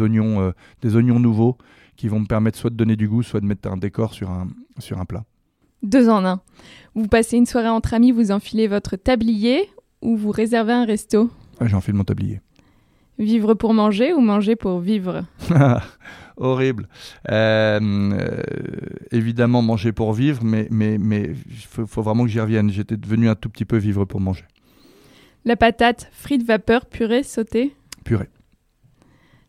[0.00, 0.50] oignons, euh,
[0.80, 1.56] des oignons nouveaux
[1.96, 4.30] qui vont me permettre soit de donner du goût, soit de mettre un décor sur
[4.30, 4.48] un,
[4.78, 5.24] sur un plat.
[5.82, 6.40] Deux en un.
[6.94, 9.68] Vous passez une soirée entre amis, vous enfilez votre tablier
[10.00, 11.30] ou vous réservez un resto?
[11.60, 12.40] Ah, J'enfile mon tablier.
[13.18, 15.24] Vivre pour manger ou manger pour vivre?
[16.36, 16.88] Horrible.
[17.30, 18.42] Euh, euh,
[19.10, 22.70] évidemment, manger pour vivre, mais mais mais il faut, faut vraiment que j'y revienne.
[22.70, 24.44] J'étais devenu un tout petit peu vivre pour manger.
[25.44, 27.74] La patate, frites vapeur, purée, sautée.
[28.04, 28.28] Purée.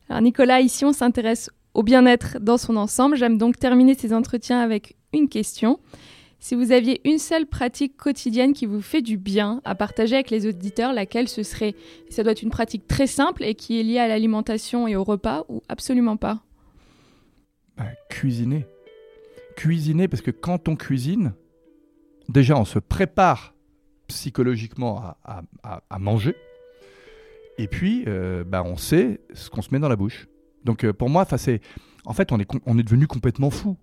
[0.10, 3.16] Alors Nicolas, ici on s'intéresse au bien-être dans son ensemble.
[3.16, 5.80] J'aime donc terminer ces entretiens avec une question.
[6.39, 10.30] Si vous aviez une seule pratique quotidienne qui vous fait du bien à partager avec
[10.30, 11.74] les auditeurs, laquelle ce serait?
[12.10, 15.04] Ça doit être une pratique très simple et qui est liée à l'alimentation et au
[15.04, 16.44] repas ou absolument pas?
[17.78, 18.66] Bah, cuisiner.
[19.56, 21.34] Cuisiner, parce que quand on cuisine,
[22.28, 23.53] déjà on se prépare
[24.14, 26.36] psychologiquement à, à- manger.
[27.57, 30.28] Et puis, euh, bah, on sait ce qu'on se met dans la bouche.
[30.64, 31.61] Donc euh, pour moi, c'est,
[32.05, 33.78] en fait, on est, on est devenu complètement fou.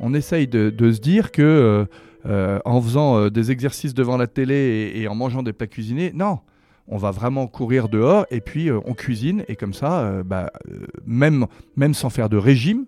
[0.00, 1.86] On essaye de, se dire que
[2.26, 6.12] euh, en faisant des exercices devant la télé et, et en mangeant des plats cuisinés,
[6.14, 6.40] non,
[6.88, 10.50] on va vraiment courir dehors et puis on cuisine et comme ça, bah,
[11.06, 11.46] même,
[11.76, 12.86] même sans faire de régime,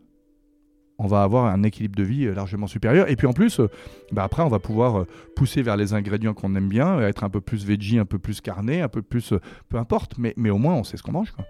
[0.98, 3.10] on va avoir un équilibre de vie euh, largement supérieur.
[3.10, 3.68] Et puis en plus, euh,
[4.12, 7.30] bah, après, on va pouvoir euh, pousser vers les ingrédients qu'on aime bien, être un
[7.30, 9.34] peu plus veggie, un peu plus carné, un peu plus,
[9.68, 11.32] peu importe, mais, mais au moins on sait ce qu'on mange.
[11.32, 11.44] Quoi.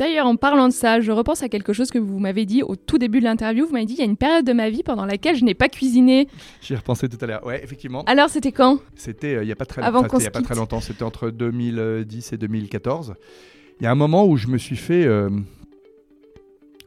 [0.00, 2.74] D'ailleurs, en parlant de ça, je repense à quelque chose que vous m'avez dit au
[2.74, 3.66] tout début de l'interview.
[3.66, 5.52] Vous m'avez dit il y a une période de ma vie pendant laquelle je n'ai
[5.52, 6.26] pas cuisiné.
[6.62, 7.44] J'y ai repensé tout à l'heure.
[7.44, 8.02] Ouais, effectivement.
[8.04, 8.78] Alors c'était quand?
[8.94, 10.80] C'était euh, il n'y a pas très, Avant enfin, il y a pas très longtemps,
[10.80, 13.14] c'était entre 2010 et 2014.
[13.80, 15.28] Il y a un moment où je me suis fait euh,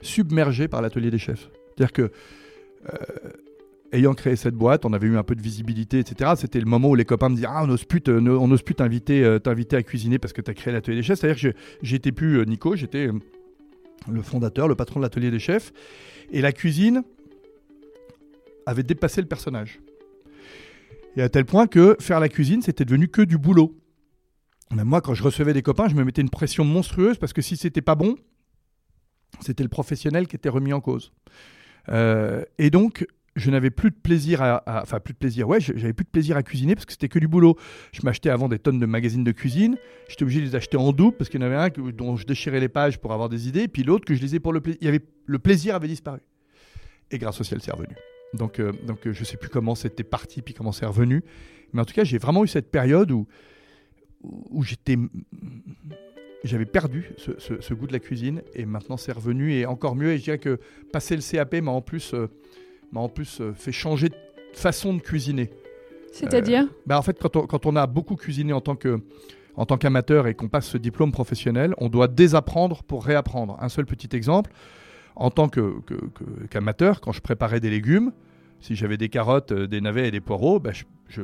[0.04, 1.49] submerger par l'atelier des chefs.
[1.76, 2.12] C'est-à-dire que
[3.93, 6.32] ayant créé cette boîte, on avait eu un peu de visibilité, etc.
[6.36, 9.84] C'était le moment où les copains me disaient Ah, on n'ose plus, plus t'inviter, à
[9.84, 11.20] cuisiner parce que tu as créé l'atelier des chefs.
[11.20, 13.10] C'est-à-dire que j'étais plus Nico, j'étais
[14.12, 15.72] le fondateur, le patron de l'atelier des chefs.
[16.32, 17.04] Et la cuisine
[18.66, 19.80] avait dépassé le personnage.
[21.16, 23.78] Et à tel point que faire la cuisine, c'était devenu que du boulot.
[24.72, 27.56] moi, quand je recevais des copains, je me mettais une pression monstrueuse parce que si
[27.56, 28.16] c'était pas bon,
[29.41, 31.11] c'était le professionnel qui était remis en cause.
[31.89, 33.05] Euh, et donc,
[33.36, 36.38] je n'avais plus de plaisir à, enfin plus de plaisir, ouais, j'avais plus de plaisir
[36.38, 37.57] à cuisiner parce que c'était que du boulot.
[37.91, 39.77] Je m'achetais avant des tonnes de magazines de cuisine,
[40.07, 42.25] j'étais obligé de les acheter en double parce qu'il y en avait un dont je
[42.25, 44.77] déchirais les pages pour avoir des idées, puis l'autre que je lisais pour le plaisir.
[44.81, 46.19] Il y avait le plaisir avait disparu.
[47.09, 47.95] Et grâce au ciel, c'est revenu.
[48.34, 51.23] Donc, euh, donc euh, je sais plus comment c'était parti puis comment c'est revenu,
[51.71, 53.27] mais en tout cas, j'ai vraiment eu cette période où
[54.23, 54.97] où j'étais
[56.44, 60.12] j'avais perdu ce, goût de la cuisine et maintenant c'est revenu et encore mieux.
[60.12, 60.60] Et je dirais que
[60.91, 62.28] passer le CAP m'a en plus euh,
[62.91, 64.16] m'a en plus euh, fait changer de
[64.54, 65.50] façon de cuisiner.
[66.12, 69.02] C'est-à-dire euh, bah En fait, quand on, quand on, a beaucoup cuisiné en tant que
[69.56, 73.58] en tant qu'amateur et qu'on passe ce diplôme professionnel, on doit désapprendre pour réapprendre.
[73.60, 74.52] Un seul petit exemple,
[75.16, 78.12] en tant qu'amateur, quand je préparais des légumes,
[78.60, 80.72] si j'avais des carottes, euh, des navets et des poireaux, bah,
[81.08, 81.22] je,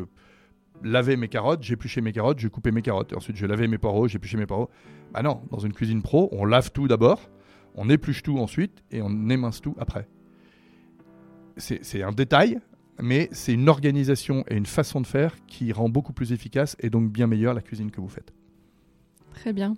[0.84, 3.14] lavais mes carottes, j'épluchais mes carottes, je coupais mes carottes.
[3.16, 4.70] Ensuite, je lavais mes poireaux, j'épluchais mes poireaux.
[5.14, 7.30] Bah non, dans une cuisine pro, on lave tout d'abord,
[7.76, 10.08] on épluche tout ensuite et on émince tout après
[11.60, 12.60] c'est un détail,
[13.02, 16.90] mais c'est une organisation et une façon de faire qui rend beaucoup plus efficace et
[16.90, 18.34] donc bien meilleure la cuisine que vous faites.
[19.42, 19.76] Très bien.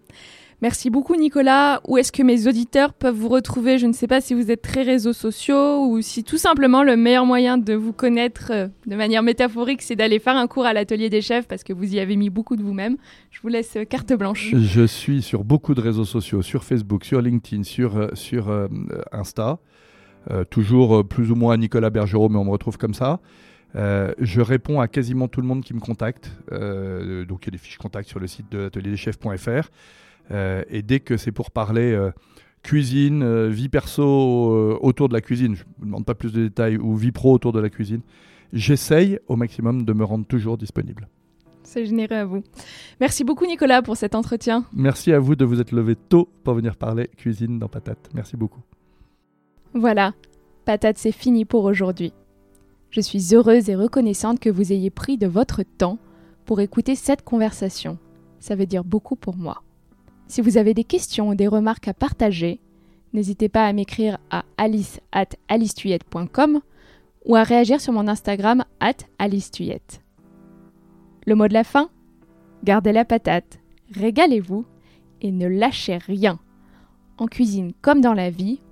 [0.62, 1.82] Merci beaucoup Nicolas.
[1.88, 3.80] Où est-ce que mes auditeurs peuvent vous retrouver?
[3.80, 6.95] Je ne sais pas si vous êtes très réseaux sociaux ou si tout simplement le
[6.95, 10.74] meilleur moyen de vous connaître euh, de manière métaphorique, c'est d'aller faire un cours à
[10.74, 12.97] l'atelier des chefs parce que vous y avez mis beaucoup de vous-même.
[13.32, 14.53] Je vous laisse euh, carte blanche.
[14.55, 18.51] Je suis sur beaucoup de réseaux sociaux, sur Facebook, sur LinkedIn, sur, euh, sur
[19.12, 19.57] Insta.
[20.51, 23.20] Toujours plus ou moins Nicolas Bergerot, mais on me retrouve comme ça.
[23.76, 26.32] Euh, je réponds à quasiment tout le monde qui me contacte.
[26.49, 29.69] donc il y a des fiches contact sur le site de atelierdechefs.fr.
[30.69, 31.97] et dès que c'est pour parler
[32.63, 36.78] cuisine, vie perso autour de la cuisine, je ne vous demande pas plus de détails,
[36.78, 38.01] ou vie pro autour de la cuisine,
[38.53, 41.07] j'essaye au maximum de me rendre toujours disponible.
[41.63, 42.43] C'est généreux à vous.
[42.99, 44.65] Merci beaucoup Nicolas pour cet entretien.
[44.74, 48.09] Merci à vous de vous être levé tôt pour venir parler cuisine dans Patate.
[48.13, 48.61] Merci beaucoup.
[49.74, 50.13] Voilà,
[50.65, 52.13] patate, c'est fini pour aujourd'hui.
[52.92, 55.98] Je suis heureuse et reconnaissante que vous ayez pris de votre temps
[56.44, 57.98] pour écouter cette conversation.
[58.39, 59.64] Ça veut dire beaucoup pour moi.
[60.28, 62.60] Si vous avez des questions ou des remarques à partager,
[63.14, 65.30] n'hésitez pas à m'écrire à alice at
[67.26, 70.02] ou à réagir sur mon Instagram at alicetuyette.
[71.26, 71.89] Le mot de la fin?
[72.66, 73.60] Gardez la patate,
[73.94, 74.66] régalez-vous
[75.22, 76.39] et ne lâchez rien.
[77.18, 78.60] En cuisine comme dans la vie,